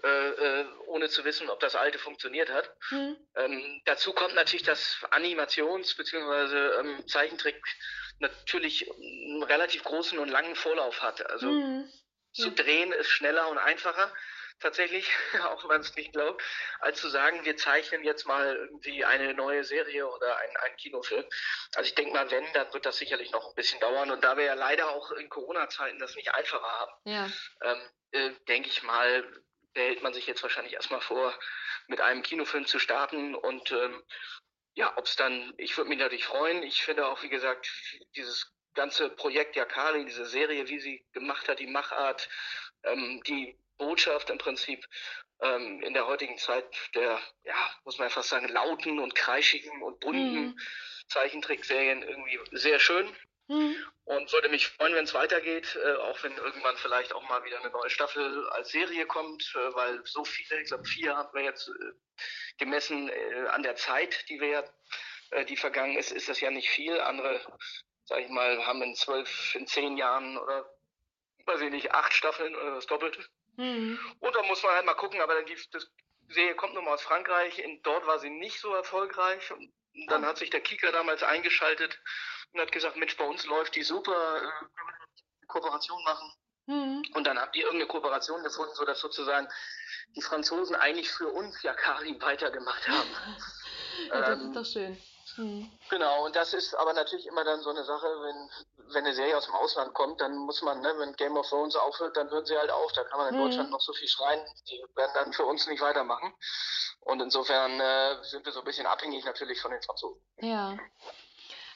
Äh, 0.03 0.61
äh, 0.61 0.67
ohne 0.87 1.11
zu 1.11 1.25
wissen, 1.25 1.51
ob 1.51 1.61
das 1.61 1.75
alte 1.77 1.99
funktioniert 1.99 2.51
hat. 2.51 2.75
Mhm. 2.91 3.17
Ähm, 3.37 3.83
dazu 3.85 4.15
kommt 4.15 4.35
natürlich, 4.35 4.63
dass 4.63 4.97
Animations- 5.11 5.95
bzw. 5.95 6.81
Ähm, 6.81 7.07
Zeichentrick 7.07 7.63
natürlich 8.19 8.91
einen 8.91 9.43
relativ 9.43 9.83
großen 9.85 10.19
und 10.19 10.29
langen 10.29 10.57
Vorlauf 10.57 11.03
hat. 11.03 11.29
Also 11.29 11.49
mhm. 11.49 11.93
zu 12.33 12.49
ja. 12.49 12.55
drehen 12.55 12.93
ist 12.93 13.11
schneller 13.11 13.49
und 13.51 13.59
einfacher 13.59 14.11
tatsächlich, 14.61 15.11
auch 15.45 15.63
wenn 15.65 15.69
man 15.69 15.81
es 15.81 15.95
nicht 15.97 16.13
glaubt, 16.13 16.43
als 16.79 17.01
zu 17.01 17.09
sagen, 17.09 17.45
wir 17.45 17.57
zeichnen 17.57 18.05
jetzt 18.05 18.27
mal 18.27 18.57
irgendwie 18.57 19.05
eine 19.05 19.35
neue 19.35 19.65
Serie 19.65 20.09
oder 20.09 20.37
ein, 20.39 20.57
ein 20.57 20.77
Kinofilm. 20.77 21.25
Also 21.75 21.89
ich 21.89 21.95
denke 21.95 22.13
mal, 22.13 22.31
wenn, 22.31 22.51
dann 22.55 22.73
wird 22.73 22.87
das 22.87 22.97
sicherlich 22.97 23.33
noch 23.33 23.49
ein 23.49 23.55
bisschen 23.55 23.81
dauern. 23.81 24.11
Und 24.11 24.25
da 24.25 24.37
wir 24.37 24.45
ja 24.45 24.55
leider 24.55 24.91
auch 24.91 25.11
in 25.13 25.29
Corona-Zeiten 25.29 25.99
das 25.99 26.15
nicht 26.15 26.33
einfacher 26.35 26.63
haben, 26.63 26.93
ja. 27.05 27.31
ähm, 27.63 27.81
äh, 28.13 28.31
denke 28.49 28.69
ich 28.69 28.83
mal, 28.83 29.25
behält 29.73 30.03
man 30.03 30.13
sich 30.13 30.27
jetzt 30.27 30.43
wahrscheinlich 30.43 30.75
erstmal 30.75 31.01
vor, 31.01 31.39
mit 31.87 32.01
einem 32.01 32.23
Kinofilm 32.23 32.67
zu 32.67 32.79
starten 32.79 33.35
und 33.35 33.73
ähm, 33.73 34.03
ja, 34.75 34.97
ob 34.97 35.05
es 35.05 35.17
dann, 35.17 35.53
ich 35.57 35.77
würde 35.77 35.91
mich 35.91 35.99
natürlich 35.99 36.25
freuen. 36.25 36.63
Ich 36.63 36.83
finde 36.83 37.07
auch, 37.07 37.23
wie 37.23 37.29
gesagt, 37.29 37.71
dieses 38.15 38.53
ganze 38.75 39.11
Projekt 39.11 39.57
Yakari, 39.57 40.05
diese 40.05 40.27
Serie, 40.27 40.69
wie 40.69 40.79
sie 40.79 41.05
gemacht 41.13 41.49
hat, 41.49 41.59
die 41.59 41.67
Machart, 41.67 42.29
ähm, 42.85 43.21
die 43.27 43.59
Botschaft 43.79 44.31
im 44.31 44.39
Prinzip 44.39 44.87
ähm, 45.41 45.83
in 45.83 45.95
der 45.95 46.07
heutigen 46.07 46.39
Zeit 46.39 46.65
der, 46.95 47.19
ja, 47.45 47.71
muss 47.85 47.99
man 47.99 48.11
fast 48.11 48.29
sagen, 48.29 48.49
lauten 48.49 48.99
und 48.99 49.15
kreischigen 49.15 49.83
und 49.83 50.01
bunten 50.01 50.47
mhm. 50.47 50.61
Zeichentrickserien 51.09 52.03
irgendwie 52.03 52.39
sehr 52.53 52.79
schön. 52.79 53.09
Mhm. 53.51 53.75
Und 54.05 54.33
würde 54.33 54.49
mich 54.49 54.69
freuen, 54.69 54.95
wenn 54.95 55.05
es 55.05 55.15
weitergeht, 55.15 55.77
äh, 55.85 55.95
auch 55.95 56.23
wenn 56.23 56.37
irgendwann 56.37 56.77
vielleicht 56.77 57.13
auch 57.13 57.29
mal 57.29 57.43
wieder 57.45 57.59
eine 57.59 57.71
neue 57.71 57.91
Staffel 57.91 58.49
als 58.51 58.71
Serie 58.71 59.07
kommt, 59.07 59.53
äh, 59.57 59.75
weil 59.75 60.01
so 60.07 60.25
viele, 60.25 60.61
ich 60.61 60.69
glaube 60.69 60.85
vier 60.85 61.17
haben 61.17 61.35
wir 61.35 61.43
jetzt 61.43 61.69
äh, 61.69 61.93
gemessen 62.59 63.09
äh, 63.09 63.49
an 63.49 63.65
der 63.65 63.75
Zeit, 63.75 64.25
die 64.29 64.41
wir 64.41 64.65
äh, 65.33 65.45
die 65.45 65.57
vergangen 65.57 65.97
ist, 65.99 66.13
ist 66.13 66.29
das 66.29 66.41
ja 66.41 66.53
nicht 66.53 66.71
viel. 66.71 67.01
Andere, 67.01 67.41
sag 68.05 68.21
ich 68.21 68.29
mal, 68.29 68.65
haben 68.67 68.83
in 68.83 68.95
zwölf, 68.95 69.57
in 69.57 69.67
zehn 69.67 69.97
Jahren 69.97 70.39
oder 70.39 70.73
weiß 71.47 71.61
ich 71.63 71.71
nicht, 71.71 71.93
acht 71.93 72.13
Staffeln 72.13 72.55
oder 72.55 72.77
das 72.77 72.87
Doppelte. 72.87 73.25
Mhm. 73.57 73.99
Und 74.21 74.37
da 74.37 74.45
muss 74.45 74.63
man 74.63 74.75
halt 74.75 74.87
mal 74.87 74.95
gucken, 74.95 75.21
aber 75.21 75.35
dann 75.35 75.47
die, 75.47 75.59
das 75.73 75.91
Serie 76.29 76.55
kommt 76.55 76.75
nun 76.75 76.85
mal 76.85 76.95
aus 76.95 77.03
Frankreich, 77.03 77.59
in, 77.59 77.83
dort 77.83 78.07
war 78.07 78.21
sie 78.21 78.31
nicht 78.31 78.61
so 78.61 78.73
erfolgreich 78.73 79.51
und 79.51 79.73
dann 80.09 80.25
hat 80.25 80.39
sich 80.39 80.51
der 80.51 80.61
Kika 80.61 80.91
damals 80.93 81.23
eingeschaltet 81.23 81.99
und 82.53 82.61
hat 82.61 82.73
gesagt, 82.73 82.97
Mensch, 82.97 83.17
bei 83.17 83.25
uns 83.25 83.45
läuft 83.47 83.75
die 83.75 83.83
super, 83.83 84.37
äh, 84.37 84.41
können 84.41 84.71
wir 84.87 84.95
eine 84.95 85.47
Kooperation 85.47 86.03
machen. 86.05 86.33
Mhm. 86.67 87.03
Und 87.15 87.27
dann 87.27 87.39
haben 87.39 87.53
die 87.53 87.61
irgendeine 87.61 87.89
Kooperation 87.89 88.43
gefunden, 88.43 88.75
sodass 88.75 89.01
sozusagen 89.01 89.49
die 90.15 90.23
Franzosen 90.23 90.77
eigentlich 90.77 91.11
für 91.11 91.29
uns 91.29 91.63
ja 91.63 91.75
Karim 91.75 92.21
weitergemacht 92.21 92.87
haben. 92.89 93.11
ja, 94.09 94.21
das 94.21 94.41
ähm, 94.41 94.47
ist 94.49 94.57
doch 94.57 94.67
schön. 94.67 95.03
Mhm. 95.37 95.71
Genau, 95.89 96.25
und 96.25 96.37
das 96.37 96.53
ist 96.55 96.75
aber 96.75 96.93
natürlich 96.93 97.27
immer 97.27 97.45
dann 97.45 97.61
so 97.61 97.71
eine 97.71 97.85
Sache, 97.85 98.07
wenn, 98.07 98.51
wenn 98.93 99.05
eine 99.05 99.15
Serie 99.15 99.37
aus 99.37 99.47
dem 99.47 99.55
Ausland 99.55 99.95
kommt, 99.95 100.21
dann 100.21 100.37
muss 100.37 100.63
man, 100.63 100.81
ne, 100.81 100.95
wenn 100.99 101.15
Game 101.15 101.37
of 101.37 101.49
Thrones 101.49 101.77
aufhört, 101.77 102.17
dann 102.17 102.31
hören 102.31 102.47
sie 102.47 102.57
halt 102.57 102.71
auf. 102.71 102.93
Da 102.93 103.05
kann 103.05 103.19
man 103.19 103.29
in 103.29 103.41
mhm. 103.41 103.45
Deutschland 103.45 103.71
noch 103.71 103.81
so 103.81 103.93
viel 103.93 104.09
schreien, 104.09 104.41
die 104.69 104.85
werden 104.95 105.13
dann 105.15 105.33
für 105.33 105.45
uns 105.45 105.67
nicht 105.67 105.81
weitermachen. 105.81 106.33
Und 107.01 107.21
insofern 107.21 107.81
äh, 107.81 108.23
sind 108.23 108.45
wir 108.45 108.53
so 108.53 108.61
ein 108.61 108.65
bisschen 108.65 108.87
abhängig 108.87 109.25
natürlich 109.25 109.61
von 109.61 109.71
den 109.71 109.83
Franzosen. 109.83 110.21
Ja. 110.41 110.77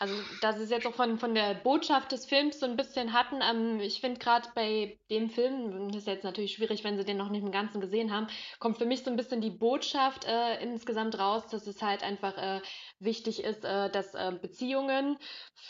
Also, 0.04 0.16
dass 0.42 0.58
es 0.58 0.68
jetzt 0.68 0.86
auch 0.86 0.92
von, 0.92 1.18
von 1.18 1.34
der 1.34 1.54
Botschaft 1.54 2.12
des 2.12 2.26
Films 2.26 2.60
so 2.60 2.66
ein 2.66 2.76
bisschen 2.76 3.14
hatten. 3.14 3.40
Ähm, 3.40 3.80
ich 3.80 4.02
finde 4.02 4.18
gerade 4.18 4.46
bei 4.54 4.98
dem 5.08 5.30
Film, 5.30 5.88
das 5.88 6.02
ist 6.02 6.06
jetzt 6.06 6.24
natürlich 6.24 6.52
schwierig, 6.52 6.84
wenn 6.84 6.98
Sie 6.98 7.06
den 7.06 7.16
noch 7.16 7.30
nicht 7.30 7.42
im 7.42 7.50
Ganzen 7.50 7.80
gesehen 7.80 8.12
haben, 8.12 8.26
kommt 8.58 8.76
für 8.76 8.84
mich 8.84 9.02
so 9.02 9.10
ein 9.10 9.16
bisschen 9.16 9.40
die 9.40 9.48
Botschaft 9.48 10.26
äh, 10.26 10.62
insgesamt 10.62 11.18
raus, 11.18 11.46
dass 11.46 11.66
es 11.66 11.80
halt 11.80 12.02
einfach 12.02 12.36
äh, 12.36 12.60
wichtig 12.98 13.42
ist, 13.42 13.64
äh, 13.64 13.88
dass 13.88 14.14
äh, 14.14 14.32
Beziehungen 14.38 15.16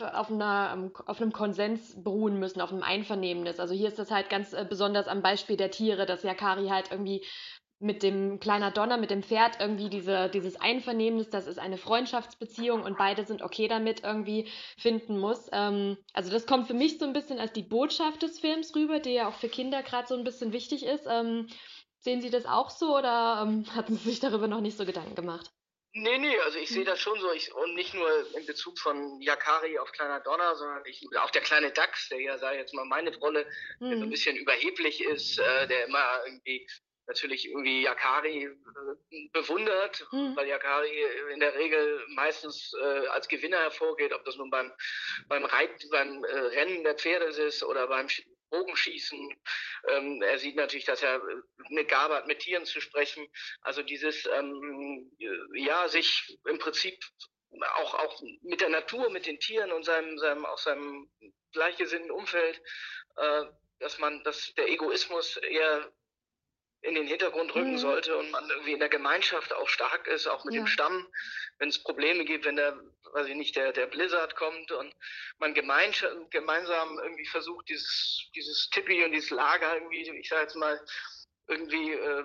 auf, 0.01 0.33
einer, 0.33 0.73
ähm, 0.75 0.93
auf 1.07 1.23
einem 1.23 1.33
Konsens 1.33 2.03
beruhen 2.03 2.41
müssen, 2.41 2.61
auf 2.61 2.73
einem 2.73 2.83
Einvernehmen 2.83 3.47
Also 3.47 3.73
hier 3.73 3.87
ist 3.87 4.01
das 4.01 4.11
halt 4.11 4.31
ganz 4.31 4.53
äh, 4.53 4.67
besonders 4.69 5.07
am 5.07 5.23
Beispiel 5.23 5.57
der 5.57 5.71
Tiere, 5.71 6.07
dass 6.07 6.25
Yakari 6.25 6.67
halt 6.67 6.91
irgendwie 6.91 7.25
mit 7.79 8.03
dem 8.03 8.41
kleiner 8.41 8.71
Donner, 8.71 8.97
mit 8.97 9.11
dem 9.11 9.23
Pferd 9.23 9.61
irgendwie 9.61 9.91
diese, 9.91 10.31
dieses 10.31 10.61
Einvernehmen 10.61 11.27
das 11.31 11.47
ist 11.47 11.59
eine 11.59 11.77
Freundschaftsbeziehung 11.77 12.83
und 12.83 12.97
beide 12.97 13.25
sind 13.25 13.43
okay 13.43 13.69
damit 13.69 14.03
irgendwie 14.05 14.49
finden 14.79 15.19
muss. 15.19 15.49
Ähm, 15.53 15.99
also 16.13 16.31
das 16.31 16.47
kommt 16.47 16.67
für 16.67 16.75
mich 16.75 16.99
so 16.99 17.05
ein 17.05 17.13
bisschen 17.13 17.39
als 17.39 17.53
die 17.53 17.63
Botschaft 17.63 18.23
des 18.23 18.39
Films 18.39 18.75
rüber, 18.75 19.01
die 19.01 19.11
ja 19.11 19.29
auch 19.29 19.35
für 19.35 19.49
Kinder 19.49 19.83
gerade 19.83 20.09
so 20.09 20.15
ein 20.15 20.25
bisschen 20.25 20.53
wichtig 20.53 20.85
ist. 20.85 21.07
Ähm, 21.09 21.49
sehen 21.99 22.23
Sie 22.23 22.31
das 22.31 22.47
auch 22.47 22.71
so 22.71 22.97
oder 22.97 23.45
ähm, 23.47 23.67
hatten 23.75 23.97
Sie 23.97 24.11
sich 24.11 24.21
darüber 24.21 24.47
noch 24.47 24.61
nicht 24.61 24.77
so 24.77 24.87
Gedanken 24.87 25.15
gemacht? 25.15 25.51
Nee, 25.97 26.19
nee, 26.19 26.37
also 26.41 26.59
ich 26.59 26.71
sehe 26.71 26.85
das 26.85 26.99
schon 26.99 27.21
so. 27.21 27.31
Ich, 27.33 27.55
und 27.55 27.75
nicht 27.75 27.95
nur 27.95 28.09
in 28.37 28.45
Bezug 28.47 28.81
von 28.81 29.21
Yakari 29.21 29.79
auf 29.79 29.93
Kleiner 29.93 30.19
Donner, 30.19 30.57
sondern 30.57 30.83
ich, 30.87 31.07
auch 31.21 31.31
der 31.31 31.43
kleine 31.43 31.71
Dachs, 31.71 32.09
der 32.09 32.21
ja, 32.21 32.37
sag 32.37 32.55
ich 32.55 32.59
jetzt 32.59 32.75
mal, 32.75 32.85
meine 32.85 33.17
Rolle, 33.17 33.47
mhm. 33.79 33.91
der 33.91 33.99
so 33.99 34.03
ein 34.03 34.03
hm. 34.03 34.11
bisschen 34.11 34.37
überheblich 34.37 35.05
ist, 35.05 35.39
äh, 35.39 35.69
der 35.69 35.87
immer 35.87 36.05
irgendwie 36.27 36.67
natürlich 37.07 37.49
irgendwie 37.49 37.83
Yakari 37.83 38.45
äh, 38.45 39.29
bewundert, 39.33 40.07
mhm. 40.13 40.37
weil 40.37 40.49
Yakari 40.49 41.05
in 41.33 41.41
der 41.41 41.55
Regel 41.55 42.05
meistens 42.09 42.73
äh, 42.81 43.07
als 43.09 43.29
Gewinner 43.29 43.59
hervorgeht, 43.59 44.13
ob 44.13 44.25
das 44.25 44.37
nun 44.37 44.51
beim, 44.51 44.73
beim 45.29 45.45
Reiten, 45.45 45.91
beim 45.91 46.25
äh, 46.25 46.39
Rennen 46.39 46.85
der 46.85 46.97
Pferde 46.97 47.27
ist 47.27 47.63
oder 47.63 47.87
beim 47.89 48.09
Bogenschießen. 48.51 49.37
Ähm, 49.89 50.23
er 50.23 50.39
sieht 50.39 50.57
natürlich, 50.57 50.85
dass 50.85 51.03
er 51.03 51.21
eine 51.71 51.85
Gabe 51.85 52.15
hat, 52.15 52.27
mit 52.27 52.39
Tieren 52.41 52.65
zu 52.65 52.81
sprechen. 52.81 53.27
Also 53.63 53.83
dieses, 53.83 54.27
ähm, 54.27 55.11
ja, 55.55 55.89
sich 55.89 56.39
im 56.47 56.59
Prinzip 56.59 56.99
auch, 57.77 57.95
auch 57.95 58.23
mit 58.43 58.61
der 58.61 58.69
Natur, 58.69 59.11
mit 59.11 59.27
den 59.27 59.41
Tieren 59.41 59.73
und 59.73 59.85
seinem, 59.85 60.19
seinem, 60.19 60.45
auch 60.45 60.59
seinem 60.59 61.11
gleichgesinnten 61.53 62.11
Umfeld, 62.11 62.61
äh, 63.17 63.45
dass 63.81 63.99
man, 63.99 64.23
dass 64.25 64.53
der 64.55 64.69
Egoismus 64.69 65.37
eher 65.37 65.93
in 66.85 66.95
den 66.95 67.07
Hintergrund 67.07 67.55
rücken 67.55 67.73
mhm. 67.73 67.79
sollte 67.79 68.17
und 68.17 68.31
man 68.31 68.49
irgendwie 68.51 68.73
in 68.73 68.79
der 68.79 68.91
Gemeinschaft 68.91 69.55
auch 69.55 69.69
stark 69.69 70.07
ist, 70.07 70.27
auch 70.27 70.45
mit 70.45 70.55
ja. 70.55 70.61
dem 70.61 70.67
Stamm, 70.67 71.09
wenn 71.59 71.71
es 71.71 71.83
Probleme 71.83 72.27
gibt, 72.27 72.45
wenn 72.45 72.57
der, 72.57 72.79
weiß 73.13 73.27
ich 73.27 73.35
nicht, 73.37 73.57
der, 73.57 73.73
der 73.73 73.87
Blizzard 73.87 74.37
kommt 74.37 74.71
und 74.71 74.95
man 75.39 75.55
gemeinsam 75.55 76.99
irgendwie 77.03 77.27
versucht, 77.27 77.69
dieses, 77.71 78.29
dieses 78.35 78.69
Tippi 78.71 79.03
und 79.03 79.13
dieses 79.13 79.31
Lager 79.31 79.75
irgendwie, 79.75 80.03
ich 80.11 80.29
sag 80.29 80.43
jetzt 80.43 80.57
mal, 80.57 80.79
irgendwie 81.49 81.93
äh, 81.93 82.25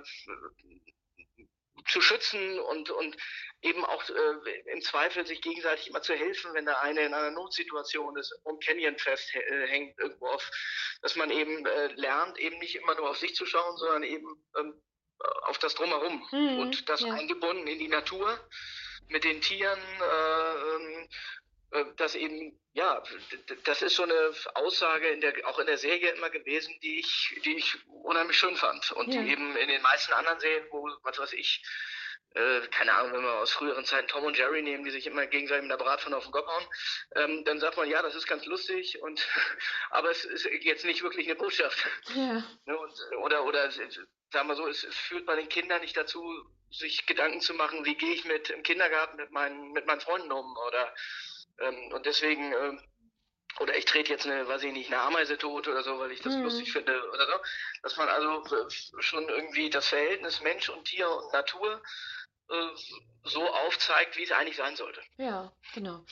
zu 1.88 2.02
schützen 2.02 2.60
und, 2.60 2.90
und 2.90 3.16
eben 3.62 3.84
auch 3.84 4.04
äh, 4.10 4.72
im 4.72 4.82
Zweifel 4.82 5.26
sich 5.26 5.42
gegenseitig 5.42 5.88
immer 5.88 6.02
zu 6.02 6.14
helfen, 6.14 6.54
wenn 6.54 6.66
der 6.66 6.82
eine 6.82 7.02
in 7.02 7.14
einer 7.14 7.32
Notsituation 7.32 8.18
ist 8.18 8.34
und 8.44 8.64
Canyon 8.64 8.98
festhängt 8.98 10.00
äh, 10.00 10.04
irgendwo 10.04 10.28
auf, 10.28 10.50
dass 11.02 11.16
man 11.16 11.30
eben 11.30 11.66
äh, 11.66 11.88
lernt, 11.96 12.38
eben 12.40 12.58
nicht 12.60 12.76
immer 12.76 12.96
nur 12.96 13.10
auf 13.10 13.18
sich 13.18 13.36
zu 13.36 13.46
schauen, 13.46 13.78
sondern 13.78 14.04
eben 14.04 14.28
ähm, 14.58 14.82
auf 15.44 15.58
das 15.58 15.76
Drumherum 15.76 16.26
mhm, 16.32 16.60
und 16.60 16.90
das 16.90 17.02
ja. 17.02 17.14
eingebunden 17.14 17.68
in 17.68 17.80
die 17.80 17.90
Natur 17.90 18.40
mit 19.10 19.24
den 19.24 19.42
Tieren, 19.42 19.80
äh, 19.80 20.76
ähm, 20.76 21.10
äh, 21.72 21.86
das 21.98 22.16
eben, 22.16 22.58
ja, 22.74 23.04
das 23.66 23.82
ist 23.82 23.96
so 23.96 24.04
eine 24.04 24.34
Aussage 24.54 25.08
in 25.10 25.22
der, 25.22 25.34
auch 25.46 25.60
in 25.60 25.68
der 25.68 25.78
Serie 25.78 26.12
immer 26.12 26.30
gewesen, 26.30 26.74
die 26.82 27.00
ich, 27.00 27.40
die 27.44 27.58
ich 27.58 27.78
unheimlich 27.88 28.38
schön 28.38 28.56
fand 28.56 28.92
und 28.94 29.14
ja. 29.14 29.22
die 29.22 29.32
eben 29.32 29.56
in 29.58 29.68
den 29.68 29.82
meisten 29.82 30.14
anderen 30.14 30.40
Serien, 30.40 30.66
wo, 30.72 30.90
was 31.04 31.18
weiß 31.20 31.34
ich, 31.34 31.62
äh, 32.36 32.62
keine 32.68 32.94
Ahnung, 32.94 33.14
wenn 33.14 33.24
wir 33.24 33.34
aus 33.34 33.52
früheren 33.52 33.86
Zeiten 33.86 34.08
Tom 34.08 34.24
und 34.24 34.38
Jerry 34.38 34.62
nehmen, 34.62 34.84
die 34.84 34.92
sich 34.92 35.08
immer 35.08 35.26
gegenseitig 35.26 35.64
mit 35.64 35.72
der 35.72 35.84
Bratpfanne 35.84 36.16
auf 36.16 36.24
den 36.24 36.32
Kopf 36.32 36.48
hauen, 36.48 36.66
ähm, 37.16 37.44
dann 37.46 37.60
sagt 37.60 37.78
man, 37.78 37.90
ja, 37.90 38.02
das 38.02 38.16
ist 38.16 38.28
ganz 38.28 38.46
lustig 38.46 39.02
und 39.02 39.28
aber 39.90 40.12
es 40.12 40.26
ist 40.26 40.46
jetzt 40.46 40.86
nicht 40.86 41.02
wirklich 41.02 41.26
eine 41.26 41.36
Botschaft. 41.36 41.86
Ja. 42.14 42.44
Ne, 42.66 42.78
und, 42.78 42.94
oder 43.24 43.44
oder 43.46 43.72
sagen 43.72 44.48
wir 44.48 44.56
so, 44.56 44.68
es, 44.68 44.84
es 44.84 44.96
führt 44.96 45.26
bei 45.26 45.36
den 45.36 45.50
Kindern 45.50 45.82
nicht 45.82 45.98
dazu, 45.98 46.24
sich 46.70 47.08
Gedanken 47.08 47.42
zu 47.42 47.56
machen, 47.56 47.84
wie 47.84 47.96
gehe 47.96 48.14
ich 48.14 48.26
mit 48.26 48.52
im 48.52 48.62
Kindergarten 48.62 49.18
mit 49.18 49.32
meinen 49.32 49.72
mit 49.72 49.88
meinen 49.88 50.02
Freunden 50.02 50.32
um 50.32 50.56
oder 50.68 50.94
ähm, 51.60 51.92
und 51.94 52.06
deswegen 52.06 52.54
ich 52.54 52.80
trete 53.90 54.12
jetzt 54.14 54.26
eine, 54.26 54.48
weiß 54.48 54.64
ich 54.64 54.74
nicht, 54.74 54.92
eine 54.92 55.02
Ameise 55.02 55.38
tot 55.38 55.68
oder 55.68 55.84
so, 55.84 56.00
weil 56.00 56.12
ich 56.12 56.22
das 56.22 56.36
mhm. 56.36 56.44
lustig 56.44 56.72
finde 56.72 57.02
oder 57.12 57.26
so, 57.26 57.34
dass 57.84 57.98
man 57.98 58.08
also 58.08 58.44
schon 59.00 59.28
irgendwie 59.28 59.70
das 59.70 59.88
Verhältnis 59.88 60.42
Mensch 60.42 60.70
und 60.70 60.86
Tier 60.86 61.10
und 61.10 61.34
Natur 61.34 61.82
äh, 62.50 62.68
so 63.24 63.48
aufzeigt, 63.48 64.18
wie 64.18 64.24
es 64.24 64.32
eigentlich 64.32 64.58
sein 64.58 64.76
sollte. 64.76 65.02
Ja, 65.18 65.52
genau. 65.74 66.06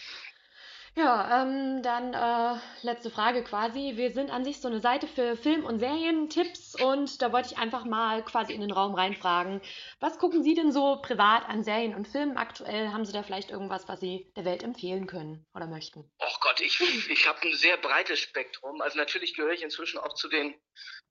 Ja, 0.97 1.43
ähm, 1.43 1.83
dann 1.83 2.15
äh, 2.15 2.59
letzte 2.81 3.11
Frage 3.11 3.43
quasi. 3.43 3.91
Wir 3.97 4.13
sind 4.13 4.31
an 4.31 4.43
sich 4.43 4.59
so 4.59 4.67
eine 4.67 4.79
Seite 4.79 5.05
für 5.05 5.37
Film- 5.37 5.63
und 5.63 5.79
Serientipps 5.79 6.73
und 6.81 7.21
da 7.21 7.31
wollte 7.31 7.49
ich 7.51 7.59
einfach 7.59 7.85
mal 7.85 8.25
quasi 8.25 8.53
in 8.53 8.61
den 8.61 8.71
Raum 8.71 8.95
reinfragen. 8.95 9.61
Was 9.99 10.17
gucken 10.17 10.41
Sie 10.41 10.55
denn 10.55 10.71
so 10.71 10.99
privat 11.03 11.47
an 11.47 11.63
Serien 11.63 11.93
und 11.93 12.07
Filmen 12.07 12.35
aktuell? 12.35 12.91
Haben 12.91 13.05
Sie 13.05 13.13
da 13.13 13.21
vielleicht 13.21 13.51
irgendwas, 13.51 13.87
was 13.87 13.99
Sie 13.99 14.31
der 14.35 14.43
Welt 14.43 14.63
empfehlen 14.63 15.05
können 15.05 15.45
oder 15.53 15.67
möchten? 15.67 15.99
Oh 16.17 16.35
Gott, 16.41 16.61
ich, 16.61 16.81
ich 17.11 17.27
habe 17.27 17.43
ein 17.43 17.53
sehr 17.53 17.77
breites 17.77 18.17
Spektrum. 18.17 18.81
Also 18.81 18.97
natürlich 18.97 19.35
gehöre 19.35 19.53
ich 19.53 19.61
inzwischen 19.61 19.99
auch 19.99 20.15
zu 20.15 20.27
den, 20.29 20.55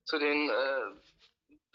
zu 0.05 0.19
den 0.19 0.51
äh, 0.51 0.83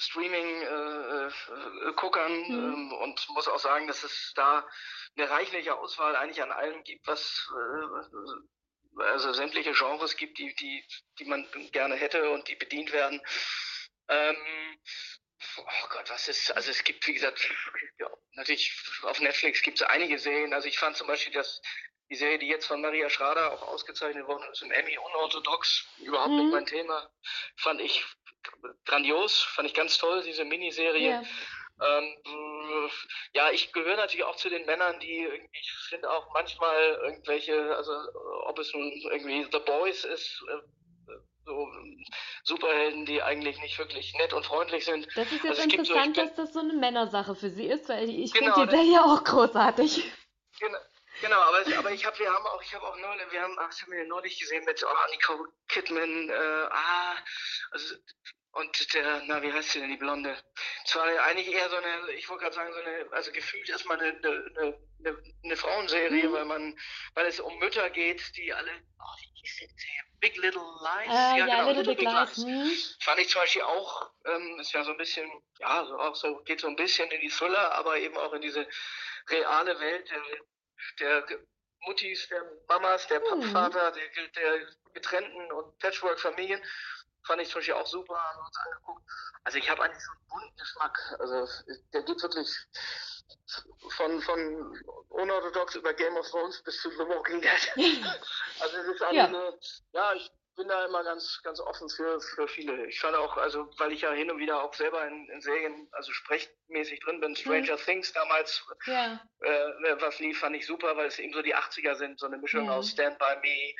Streaming-Guckern 0.01 2.31
äh, 2.31 2.49
mhm. 2.49 2.73
ähm, 2.73 2.93
und 2.93 3.29
muss 3.29 3.47
auch 3.47 3.59
sagen, 3.59 3.85
dass 3.87 4.01
es 4.03 4.33
da 4.35 4.67
eine 5.15 5.29
reichliche 5.29 5.75
Auswahl 5.75 6.15
eigentlich 6.15 6.41
an 6.41 6.51
allem 6.51 6.83
gibt, 6.83 7.05
was 7.07 7.47
äh, 7.55 9.03
also 9.03 9.31
sämtliche 9.33 9.73
Genres 9.73 10.17
gibt, 10.17 10.37
die, 10.37 10.53
die, 10.55 10.83
die 11.19 11.25
man 11.25 11.47
gerne 11.71 11.95
hätte 11.95 12.29
und 12.31 12.47
die 12.47 12.55
bedient 12.55 12.91
werden. 12.91 13.21
Ähm, 14.09 14.37
oh 15.57 15.87
Gott, 15.89 16.09
was 16.09 16.27
ist, 16.27 16.51
also 16.51 16.71
es 16.71 16.83
gibt, 16.83 17.05
wie 17.07 17.13
gesagt, 17.13 17.49
ja, 17.99 18.09
natürlich 18.33 18.75
auf 19.03 19.21
Netflix 19.21 19.61
gibt 19.61 19.79
es 19.79 19.87
einige 19.87 20.17
Serien. 20.19 20.53
Also 20.53 20.67
ich 20.67 20.79
fand 20.79 20.97
zum 20.97 21.07
Beispiel 21.07 21.33
das, 21.33 21.61
die 22.11 22.17
Serie, 22.17 22.37
die 22.37 22.47
jetzt 22.47 22.65
von 22.65 22.81
Maria 22.81 23.09
Schrader 23.09 23.53
auch 23.53 23.69
ausgezeichnet 23.69 24.27
worden 24.27 24.43
ist, 24.51 24.61
im 24.61 24.71
Emmy 24.71 24.97
unorthodox, 24.97 25.87
überhaupt 25.99 26.31
mhm. 26.31 26.37
nicht 26.39 26.51
mein 26.51 26.65
Thema, 26.65 27.09
fand 27.55 27.79
ich 27.79 28.03
grandios, 28.85 29.41
fand 29.41 29.69
ich 29.69 29.73
ganz 29.73 29.97
toll, 29.97 30.21
diese 30.23 30.43
Miniserie. 30.43 31.09
Ja. 31.09 31.23
Ähm, 31.81 32.89
ja, 33.33 33.49
ich 33.51 33.71
gehöre 33.71 33.95
natürlich 33.95 34.25
auch 34.25 34.35
zu 34.35 34.49
den 34.49 34.65
Männern, 34.65 34.99
die 34.99 35.27
ich 35.53 35.71
finde 35.89 36.11
auch 36.11 36.31
manchmal 36.33 36.99
irgendwelche, 37.05 37.75
also 37.75 37.91
ob 38.43 38.59
es 38.59 38.73
nun 38.73 38.91
irgendwie 39.09 39.47
The 39.49 39.59
Boys 39.59 40.03
ist, 40.03 40.43
äh, 40.49 41.15
so 41.45 41.67
Superhelden, 42.43 43.05
die 43.05 43.23
eigentlich 43.23 43.59
nicht 43.61 43.79
wirklich 43.79 44.13
nett 44.15 44.33
und 44.33 44.45
freundlich 44.45 44.83
sind. 44.85 45.07
Das 45.15 45.31
ist 45.31 45.43
jetzt 45.43 45.59
also 45.59 45.63
interessant, 45.63 46.15
so, 46.15 46.21
dass 46.21 46.35
das 46.35 46.53
so 46.53 46.59
eine 46.59 46.73
Männersache 46.73 47.35
für 47.35 47.49
Sie 47.49 47.65
ist, 47.65 47.87
weil 47.89 48.09
ich 48.09 48.33
genau, 48.33 48.53
finde 48.53 48.69
die 48.69 48.75
Serie 48.75 49.03
auch 49.03 49.23
großartig. 49.23 50.11
Genau. 50.59 50.77
Genau, 51.21 51.39
aber, 51.39 51.77
aber 51.77 51.91
ich 51.91 52.05
habe, 52.05 52.17
wir 52.17 52.33
haben 52.33 52.45
auch, 52.47 52.61
ich 52.63 52.73
habe 52.73 52.85
auch 52.85 52.97
neulich, 52.97 53.31
wir 53.31 53.41
haben, 53.41 53.55
ach, 53.59 53.67
das 53.69 53.81
haben 53.81 53.91
wir 53.91 54.03
neulich 54.05 54.39
gesehen 54.39 54.65
mit 54.65 54.83
oh, 54.83 55.11
Nicole 55.11 55.49
Kidman, 55.67 56.29
äh, 56.29 56.67
ah, 56.71 57.15
also 57.71 57.95
und 58.53 58.93
der, 58.93 59.23
na, 59.27 59.41
wie 59.41 59.53
heißt 59.53 59.69
sie 59.69 59.79
denn, 59.79 59.89
die 59.89 59.97
Blonde? 59.97 60.37
Es 60.83 60.95
war 60.95 61.05
eigentlich 61.23 61.47
eher 61.47 61.69
so 61.69 61.77
eine, 61.77 62.11
ich 62.11 62.27
wollte 62.27 62.43
gerade 62.43 62.55
sagen, 62.55 62.73
so 62.73 62.79
eine, 62.79 63.07
also 63.11 63.31
gefühlt 63.31 63.69
erstmal 63.69 63.99
eine, 63.99 64.09
eine, 64.17 64.77
eine, 64.99 65.23
eine 65.43 65.55
Frauenserie, 65.55 66.27
mhm. 66.27 66.33
weil 66.33 66.45
man, 66.45 66.79
weil 67.13 67.27
es 67.27 67.39
um 67.39 67.57
Mütter 67.59 67.89
geht, 67.91 68.35
die 68.35 68.51
alle, 68.51 68.71
oh, 68.99 69.15
wie 69.21 69.39
hieß 69.39 69.57
die 69.57 70.01
Big 70.19 70.35
Little 70.37 70.61
Lies? 70.61 71.07
Äh, 71.07 71.13
ja, 71.13 71.37
ja, 71.37 71.45
genau, 71.45 71.67
Little, 71.67 71.93
Little 71.93 71.95
Big, 71.95 72.05
Big 72.05 72.13
Lies. 72.13 72.37
Lies. 72.37 72.97
Fand 73.01 73.19
ich 73.19 73.29
zum 73.29 73.41
Beispiel 73.41 73.61
auch, 73.61 74.11
ähm, 74.25 74.59
ist 74.59 74.73
ja 74.73 74.83
so 74.83 74.91
ein 74.91 74.97
bisschen, 74.97 75.31
ja, 75.59 75.85
so 75.85 75.97
auch 75.97 76.15
so, 76.15 76.43
geht 76.43 76.59
so 76.59 76.67
ein 76.67 76.75
bisschen 76.75 77.09
in 77.09 77.21
die 77.21 77.29
Thriller, 77.29 77.71
aber 77.73 77.99
eben 77.99 78.17
auch 78.17 78.33
in 78.33 78.41
diese 78.41 78.67
reale 79.29 79.79
Welt 79.79 80.09
der, 80.09 80.21
der 80.99 81.25
Muttis, 81.81 82.27
der 82.29 82.43
Mamas, 82.67 83.07
der 83.07 83.19
mhm. 83.19 83.43
Vater, 83.51 83.91
der, 83.91 84.27
der 84.35 84.67
getrennten 84.93 85.51
und 85.51 85.77
Patchwork-Familien 85.79 86.61
fand 87.25 87.41
ich 87.41 87.49
zum 87.49 87.59
Beispiel 87.59 87.75
auch 87.75 87.87
super, 87.87 88.15
haben 88.15 88.39
wir 88.39 88.45
uns 88.45 88.57
angeguckt. 88.57 89.03
Also 89.43 89.57
ich 89.57 89.69
habe 89.69 89.83
eigentlich 89.83 90.03
so 90.03 90.11
einen 90.11 90.27
bunten 90.27 90.57
Geschmack. 90.57 91.15
Also 91.19 91.47
der 91.93 92.03
geht 92.03 92.21
wirklich 92.21 92.49
von, 93.97 94.21
von 94.21 94.83
unorthodox 95.09 95.75
über 95.75 95.93
Game 95.93 96.15
of 96.17 96.29
Thrones 96.29 96.61
bis 96.63 96.81
zu 96.81 96.89
The 96.91 97.07
Walking 97.07 97.41
Dead. 97.41 97.71
also 98.59 98.77
es 98.77 98.87
ist 98.87 99.01
ja. 99.01 99.25
eine, 99.25 99.59
ja, 99.93 100.13
ich 100.13 100.31
bin 100.55 100.67
da 100.67 100.85
immer 100.85 101.03
ganz, 101.03 101.41
ganz 101.43 101.59
offen 101.59 101.89
für, 101.89 102.19
für 102.19 102.47
viele. 102.47 102.85
Ich 102.87 102.99
fand 102.99 103.15
auch, 103.15 103.37
also 103.37 103.69
weil 103.77 103.91
ich 103.91 104.01
ja 104.01 104.11
hin 104.11 104.29
und 104.29 104.39
wieder 104.39 104.63
auch 104.63 104.73
selber 104.73 105.07
in, 105.07 105.29
in 105.29 105.41
Serien, 105.41 105.87
also 105.91 106.11
sprechmäßig 106.11 106.99
drin 107.01 107.19
bin, 107.19 107.35
Stranger 107.35 107.77
mhm. 107.77 107.81
Things 107.85 108.13
damals, 108.13 108.65
ja. 108.85 109.21
äh, 109.39 110.01
was 110.01 110.19
lief, 110.19 110.39
fand 110.39 110.55
ich 110.55 110.65
super, 110.65 110.95
weil 110.97 111.07
es 111.07 111.19
eben 111.19 111.33
so 111.33 111.41
die 111.41 111.55
80er 111.55 111.95
sind, 111.95 112.19
so 112.19 112.27
eine 112.27 112.37
Mischung 112.37 112.63
mhm. 112.63 112.69
aus 112.69 112.91
Stand 112.91 113.17
By 113.17 113.35
Me, 113.41 113.73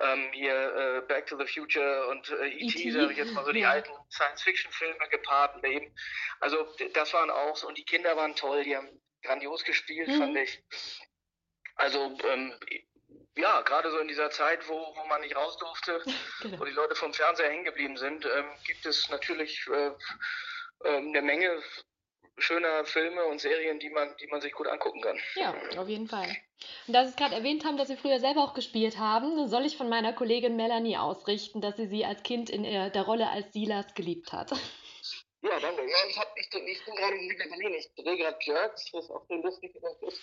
ähm, 0.00 0.30
hier 0.32 0.74
äh, 0.74 1.00
Back 1.06 1.26
to 1.26 1.38
the 1.38 1.46
Future 1.46 2.08
und 2.08 2.28
äh, 2.30 2.48
E.T., 2.48 2.90
sage 2.90 3.12
ich 3.12 3.18
jetzt 3.18 3.32
mal 3.32 3.44
so 3.44 3.52
die 3.52 3.60
ja. 3.60 3.70
alten 3.70 3.92
Science-Fiction-Filme 4.10 5.08
gepaart 5.10 5.64
eben. 5.64 5.94
Also 6.40 6.66
das 6.92 7.12
waren 7.14 7.30
auch 7.30 7.56
so, 7.56 7.68
und 7.68 7.78
die 7.78 7.84
Kinder 7.84 8.16
waren 8.16 8.34
toll, 8.34 8.64
die 8.64 8.76
haben 8.76 8.88
grandios 9.22 9.64
gespielt, 9.64 10.08
mhm. 10.08 10.18
fand 10.18 10.36
ich. 10.36 10.62
Also 11.76 12.16
ähm, 12.24 12.54
ja, 13.36 13.60
gerade 13.62 13.90
so 13.90 13.98
in 13.98 14.08
dieser 14.08 14.30
Zeit, 14.30 14.68
wo, 14.68 14.74
wo 14.74 15.06
man 15.08 15.20
nicht 15.20 15.36
raus 15.36 15.56
durfte, 15.58 16.02
genau. 16.42 16.60
wo 16.60 16.64
die 16.64 16.72
Leute 16.72 16.94
vom 16.94 17.12
Fernseher 17.12 17.50
hängen 17.50 17.64
geblieben 17.64 17.96
sind, 17.96 18.24
ähm, 18.24 18.46
gibt 18.66 18.86
es 18.86 19.08
natürlich 19.10 19.66
äh, 19.68 19.90
äh, 20.84 20.96
eine 20.96 21.22
Menge 21.22 21.62
schöner 22.38 22.84
Filme 22.84 23.24
und 23.24 23.40
Serien, 23.40 23.78
die 23.78 23.88
man, 23.88 24.14
die 24.20 24.26
man 24.26 24.40
sich 24.40 24.52
gut 24.52 24.66
angucken 24.66 25.00
kann. 25.00 25.18
Ja, 25.36 25.54
auf 25.78 25.88
jeden 25.88 26.06
Fall. 26.06 26.36
Und 26.86 26.94
da 26.94 27.04
Sie 27.04 27.10
es 27.10 27.16
gerade 27.16 27.34
erwähnt 27.34 27.64
haben, 27.64 27.78
dass 27.78 27.88
Sie 27.88 27.96
früher 27.96 28.20
selber 28.20 28.42
auch 28.42 28.54
gespielt 28.54 28.98
haben, 28.98 29.48
soll 29.48 29.64
ich 29.64 29.76
von 29.76 29.88
meiner 29.88 30.12
Kollegin 30.12 30.56
Melanie 30.56 30.98
ausrichten, 30.98 31.62
dass 31.62 31.76
sie 31.76 31.86
Sie 31.86 32.04
als 32.04 32.22
Kind 32.22 32.50
in 32.50 32.62
der 32.64 33.02
Rolle 33.02 33.28
als 33.28 33.52
Silas 33.52 33.94
geliebt 33.94 34.32
hat. 34.32 34.52
Ja, 35.48 35.60
danke. 35.60 35.82
Ja, 35.82 35.96
ich, 36.08 36.18
hab, 36.18 36.36
ich, 36.36 36.52
ich 36.52 36.84
bin 36.84 36.96
gerade 36.96 37.16
in 37.16 37.28
Berlin. 37.28 37.74
Ich 37.74 37.94
drehe 37.94 38.16
gerade 38.16 38.36
Jerks, 38.40 38.84
was 38.92 39.08
auch 39.10 39.24
sehr 39.28 39.38
lustig 39.38 39.76
ist, 39.76 40.20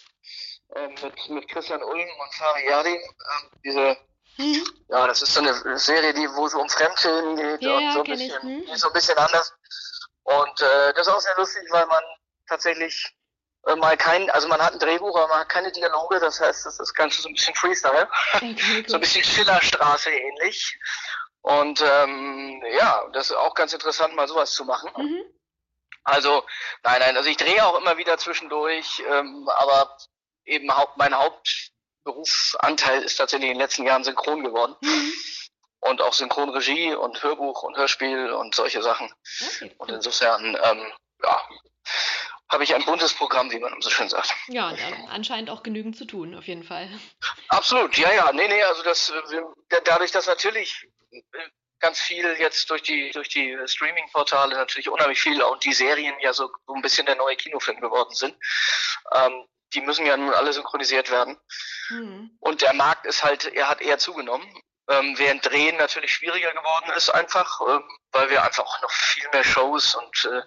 äh, 0.76 0.88
mit, 0.88 1.30
mit 1.30 1.48
Christian 1.48 1.82
Ulm 1.82 2.10
und 2.20 2.34
Sari 2.34 2.68
Yardin. 2.68 2.96
Äh, 2.96 3.58
diese, 3.64 3.98
hm. 4.36 4.64
ja, 4.90 5.08
das 5.08 5.22
ist 5.22 5.34
so 5.34 5.40
eine 5.40 5.80
Serie, 5.80 6.14
die, 6.14 6.28
wo 6.36 6.46
es 6.46 6.54
um 6.54 6.68
Fremdfilmen 6.68 7.36
geht 7.38 7.62
ja, 7.62 7.78
und 7.78 7.94
so 7.94 8.00
ein, 8.00 8.12
bisschen, 8.12 8.42
hm. 8.42 8.76
so 8.76 8.88
ein 8.88 8.94
bisschen 8.94 9.18
anders. 9.18 9.54
Und 10.24 10.62
äh, 10.62 10.94
das 10.94 11.08
ist 11.08 11.14
auch 11.14 11.22
sehr 11.22 11.38
lustig, 11.38 11.64
weil 11.70 11.86
man 11.86 12.04
tatsächlich 12.48 13.14
äh, 13.66 13.76
mal 13.76 13.96
kein, 13.96 14.30
also 14.32 14.50
man 14.50 14.62
hat 14.62 14.74
ein 14.74 14.80
Drehbuch, 14.80 15.16
aber 15.16 15.28
man 15.30 15.40
hat 15.40 15.50
keine 15.50 15.72
Dialoge, 15.72 16.20
das 16.20 16.40
heißt, 16.42 16.66
das 16.66 16.80
ist 16.80 16.94
Ganze 16.96 17.22
so 17.22 17.30
ein 17.30 17.34
bisschen 17.34 17.56
Freestyle, 17.56 18.10
okay, 18.34 18.84
so 18.88 18.96
ein 18.96 19.02
bisschen 19.02 19.24
Schillerstraße 19.24 20.10
ähnlich. 20.10 20.78
Und 21.44 21.82
ähm, 21.82 22.64
ja, 22.78 23.06
das 23.12 23.30
ist 23.30 23.36
auch 23.36 23.54
ganz 23.54 23.74
interessant, 23.74 24.16
mal 24.16 24.28
sowas 24.30 24.54
zu 24.54 24.64
machen. 24.64 24.90
Mhm. 24.98 25.24
Also, 26.06 26.44
nein, 26.84 27.00
nein, 27.00 27.18
also 27.18 27.30
ich 27.30 27.38
drehe 27.38 27.66
auch 27.66 27.78
immer 27.80 27.98
wieder 27.98 28.18
zwischendurch, 28.18 29.04
ähm, 29.10 29.50
aber 29.50 29.98
eben 30.46 30.76
Haupt, 30.76 30.98
mein 30.98 31.14
Hauptberufsanteil 31.16 33.04
ist 33.04 33.18
tatsächlich 33.18 33.50
in 33.50 33.56
den 33.56 33.62
letzten 33.62 33.86
Jahren 33.86 34.06
synchron 34.06 34.44
geworden. 34.44 34.76
Mhm. 34.82 35.14
Und 35.82 36.02
auch 36.02 36.14
Synchronregie 36.14 36.96
und 36.96 37.22
Hörbuch 37.22 37.64
und 37.64 37.76
Hörspiel 37.76 38.32
und 38.32 38.56
solche 38.56 38.82
Sachen. 38.82 39.14
Okay. 39.42 39.76
Und 39.78 39.92
insofern, 39.92 40.58
ähm, 40.64 40.94
ja, 41.22 41.42
habe 42.50 42.64
ich 42.64 42.74
ein 42.74 42.86
buntes 42.86 43.14
Programm, 43.14 43.52
wie 43.52 43.60
man 43.60 43.82
so 43.82 43.90
schön 43.90 44.08
sagt. 44.08 44.34
Ja, 44.48 44.70
und 44.70 44.80
anscheinend 45.10 45.50
auch 45.50 45.62
genügend 45.62 45.98
zu 45.98 46.06
tun, 46.06 46.36
auf 46.36 46.48
jeden 46.48 46.64
Fall. 46.64 46.90
Absolut, 47.50 47.98
ja, 47.98 48.14
ja, 48.14 48.32
nee, 48.32 48.48
nee, 48.48 48.64
also 48.64 48.82
das, 48.84 49.12
dadurch, 49.84 50.12
dass 50.12 50.28
natürlich 50.28 50.88
ganz 51.80 52.00
viel 52.00 52.26
jetzt 52.40 52.70
durch 52.70 52.82
die 52.82 53.12
durch 53.12 53.30
die 53.30 53.58
Streaming-Portale 53.66 54.56
natürlich 54.56 54.90
unheimlich 54.90 55.22
viel 55.22 55.42
und 55.42 55.64
die 55.66 55.74
Serien 55.74 56.16
ja 56.22 56.34
so, 56.34 56.50
so 56.66 56.74
ein 56.74 56.82
bisschen 56.82 57.06
der 57.06 57.16
neue 57.16 57.36
Kinofilm 57.36 57.82
geworden 57.82 58.14
sind. 58.14 58.36
Ähm, 59.14 59.46
die 59.74 59.82
müssen 59.82 60.06
ja 60.06 60.16
nun 60.16 60.34
alle 60.34 60.54
synchronisiert 60.54 61.12
werden. 61.12 61.38
Mhm. 61.90 62.38
Und 62.40 62.62
der 62.62 62.74
Markt 62.74 63.06
ist 63.06 63.24
halt, 63.24 63.46
er 63.46 63.68
hat 63.68 63.82
eher 63.82 63.98
zugenommen 63.98 64.48
ähm, 64.90 65.18
während 65.18 65.46
Drehen 65.46 65.78
natürlich 65.78 66.12
schwieriger 66.12 66.52
geworden 66.52 66.92
ist 66.96 67.10
einfach, 67.10 67.62
äh, 67.62 67.80
weil 68.12 68.30
wir 68.30 68.44
einfach 68.44 68.64
auch 68.64 68.82
noch 68.82 68.92
viel 68.92 69.28
mehr 69.32 69.44
Shows 69.44 69.96
und 69.96 70.26
äh, 70.26 70.42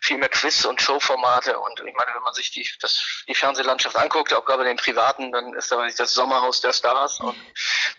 viel 0.00 0.18
mehr 0.18 0.28
Quiz 0.28 0.64
und 0.64 0.80
Showformate 0.80 1.58
und 1.58 1.80
ich 1.80 1.94
meine, 1.94 2.14
wenn 2.14 2.22
man 2.22 2.34
sich 2.34 2.50
die, 2.50 2.68
das, 2.80 3.24
die 3.28 3.34
Fernsehlandschaft 3.34 3.96
anguckt, 3.96 4.32
auch 4.32 4.44
gerade 4.44 4.64
den 4.64 4.76
privaten, 4.76 5.32
dann 5.32 5.54
ist 5.54 5.70
da 5.70 5.86
das 5.86 6.12
Sommerhaus 6.12 6.60
der 6.60 6.72
Stars 6.72 7.20
und 7.20 7.36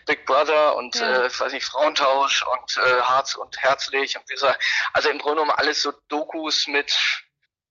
Big 0.06 0.26
Brother 0.26 0.76
und 0.76 0.94
ja. 0.96 1.24
äh, 1.24 1.40
weiß 1.40 1.52
nicht, 1.52 1.66
Frauentausch 1.66 2.42
und 2.42 2.76
äh, 2.78 3.00
Harz 3.00 3.34
und 3.34 3.56
Herzlich 3.58 4.16
und 4.16 4.28
wie 4.28 4.34
gesagt, 4.34 4.62
also 4.92 5.08
im 5.08 5.18
Grunde 5.18 5.42
genommen 5.42 5.58
alles 5.58 5.82
so 5.82 5.92
Dokus 6.08 6.66
mit 6.66 6.94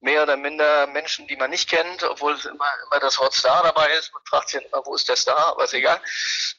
mehr 0.02 0.24
oder 0.24 0.38
minder 0.38 0.88
Menschen, 0.88 1.28
die 1.28 1.36
man 1.36 1.50
nicht 1.50 1.70
kennt, 1.70 2.04
obwohl 2.04 2.34
immer, 2.46 2.74
immer 2.86 3.00
das 3.00 3.20
Wort 3.20 3.34
Star 3.34 3.64
dabei 3.64 3.92
ist. 3.98 4.14
Man 4.14 4.24
fragt 4.26 4.50
sich 4.50 4.64
immer, 4.64 4.86
wo 4.86 4.96
ist 4.96 5.10
der 5.10 5.16
Star, 5.16 5.48
aber 5.48 5.66
ist 5.66 5.74
egal. 5.74 6.02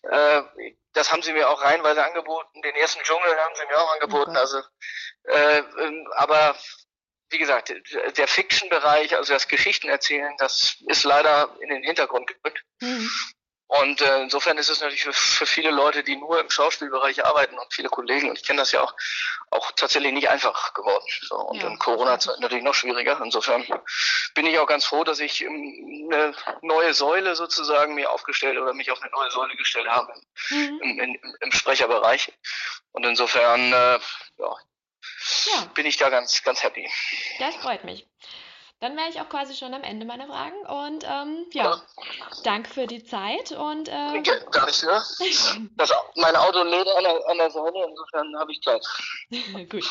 Äh, 0.03 0.43
das 0.93 1.11
haben 1.11 1.23
sie 1.23 1.33
mir 1.33 1.49
auch 1.49 1.63
reinweise 1.63 2.05
angeboten. 2.05 2.63
Den 2.63 2.75
ersten 2.77 3.03
Dschungel 3.03 3.37
haben 3.37 3.55
sie 3.55 3.67
mir 3.67 3.79
auch 3.79 3.95
angeboten. 3.95 4.31
Okay. 4.31 4.41
Also, 4.41 4.59
äh, 5.25 5.59
ähm, 5.59 6.09
aber 6.17 6.57
wie 7.31 7.39
gesagt, 7.39 7.73
der 8.17 8.29
Fiction-Bereich, 8.29 9.17
also 9.17 9.33
das 9.33 9.47
Geschichtenerzählen, 9.47 10.35
das 10.39 10.77
ist 10.89 11.05
leider 11.05 11.57
in 11.61 11.71
den 11.71 11.83
Hintergrund 11.85 12.27
gerückt. 12.27 12.65
Mhm. 12.81 13.11
Und 13.71 14.01
äh, 14.01 14.23
insofern 14.23 14.59
ist 14.59 14.69
es 14.69 14.81
natürlich 14.81 15.05
für, 15.05 15.13
für 15.13 15.47
viele 15.47 15.71
Leute, 15.71 16.03
die 16.03 16.17
nur 16.17 16.41
im 16.41 16.51
Schauspielbereich 16.51 17.25
arbeiten 17.25 17.57
und 17.57 17.73
viele 17.73 17.89
Kollegen, 17.89 18.29
und 18.29 18.37
ich 18.37 18.45
kenne 18.45 18.59
das 18.59 18.73
ja 18.73 18.83
auch, 18.83 18.93
auch 19.51 19.71
tatsächlich 19.77 20.13
nicht 20.13 20.29
einfach 20.29 20.75
geworden. 20.75 21.07
So, 21.23 21.37
und 21.37 21.63
ja. 21.63 21.69
in 21.69 21.79
Corona-Zeit 21.79 22.41
natürlich 22.41 22.65
noch 22.65 22.75
schwieriger. 22.75 23.21
Insofern 23.23 23.65
bin 24.35 24.47
ich 24.47 24.59
auch 24.59 24.67
ganz 24.67 24.87
froh, 24.87 25.05
dass 25.05 25.21
ich 25.21 25.47
eine 25.47 26.35
neue 26.63 26.95
Säule 26.95 27.37
sozusagen 27.37 27.95
mir 27.95 28.11
aufgestellt 28.11 28.59
oder 28.59 28.75
mich 28.75 28.91
auf 28.91 29.01
eine 29.01 29.11
neue 29.13 29.31
Säule 29.31 29.55
gestellt 29.55 29.87
habe 29.87 30.13
mhm. 30.49 30.81
im, 30.83 30.99
im, 30.99 31.37
im 31.39 31.53
Sprecherbereich. 31.53 32.33
Und 32.91 33.07
insofern 33.07 33.73
äh, 33.73 34.01
ja, 34.39 34.57
ja. 35.47 35.65
bin 35.75 35.87
ich 35.87 35.97
da 35.97 36.09
ganz, 36.09 36.43
ganz 36.43 36.65
happy. 36.65 36.91
Das 37.39 37.55
freut 37.55 37.85
mich. 37.85 38.05
Dann 38.81 38.97
wäre 38.97 39.11
ich 39.11 39.21
auch 39.21 39.29
quasi 39.29 39.55
schon 39.55 39.75
am 39.75 39.83
Ende 39.83 40.07
meiner 40.07 40.27
Fragen. 40.27 40.57
Und 40.67 41.05
ähm, 41.05 41.47
ja, 41.53 41.65
ja, 41.65 41.83
danke 42.45 42.71
für 42.71 42.87
die 42.87 43.05
Zeit. 43.05 43.53
Und, 43.53 43.89
äh, 43.89 44.23
Gar 44.51 44.67
nicht, 44.67 44.83
ne? 44.83 45.03
Das, 45.77 45.93
mein 46.17 46.35
Auto 46.35 46.63
lädt 46.63 46.89
an 46.89 47.05
der, 47.05 47.29
an 47.29 47.37
der 47.37 47.51
Seite, 47.51 47.77
insofern 47.87 48.37
habe 48.39 48.53
ich 48.53 48.61
Zeit. 48.63 48.83
Gut. 49.71 49.85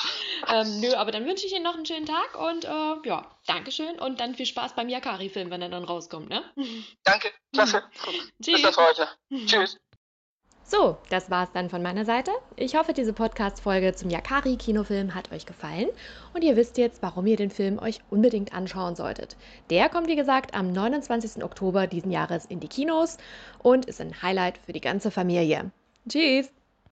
Ähm, 0.47 0.79
nö, 0.79 0.93
aber 0.95 1.11
dann 1.11 1.25
wünsche 1.25 1.45
ich 1.45 1.53
Ihnen 1.53 1.63
noch 1.63 1.75
einen 1.75 1.85
schönen 1.85 2.07
Tag 2.07 2.35
und 2.35 2.65
äh, 2.65 3.07
ja, 3.07 3.29
Dankeschön 3.45 3.99
und 3.99 4.19
dann 4.19 4.33
viel 4.33 4.47
Spaß 4.47 4.73
beim 4.73 4.89
Yakari-Film, 4.89 5.51
wenn 5.51 5.61
er 5.61 5.69
dann 5.69 5.83
rauskommt, 5.83 6.29
ne? 6.29 6.43
Danke, 7.03 7.31
klasse. 7.53 7.83
Tschüss. 8.41 8.61
Bis 8.61 8.61
dann 8.61 8.75
heute. 8.75 9.07
Tschüss. 9.45 9.77
So, 10.71 10.97
das 11.09 11.31
war's 11.31 11.49
dann 11.51 11.71
von 11.71 11.81
meiner 11.81 12.05
Seite. 12.05 12.29
Ich 12.55 12.75
hoffe, 12.75 12.93
diese 12.93 13.11
Podcast-Folge 13.11 13.95
zum 13.95 14.11
Yakari-Kinofilm 14.11 15.15
hat 15.15 15.31
euch 15.31 15.47
gefallen 15.47 15.87
und 16.35 16.43
ihr 16.43 16.55
wisst 16.55 16.77
jetzt, 16.77 17.01
warum 17.01 17.25
ihr 17.25 17.37
den 17.37 17.49
Film 17.49 17.79
euch 17.79 18.01
unbedingt 18.11 18.53
anschauen 18.53 18.95
solltet. 18.95 19.35
Der 19.71 19.89
kommt, 19.89 20.05
wie 20.05 20.15
gesagt, 20.15 20.53
am 20.53 20.71
29. 20.71 21.43
Oktober 21.43 21.87
diesen 21.87 22.11
Jahres 22.11 22.45
in 22.45 22.59
die 22.59 22.67
Kinos 22.67 23.17
und 23.63 23.85
ist 23.85 23.99
ein 23.99 24.21
Highlight 24.21 24.59
für 24.63 24.73
die 24.73 24.79
ganze 24.79 25.09
Familie. 25.09 25.71
Tschüss! 26.07 26.51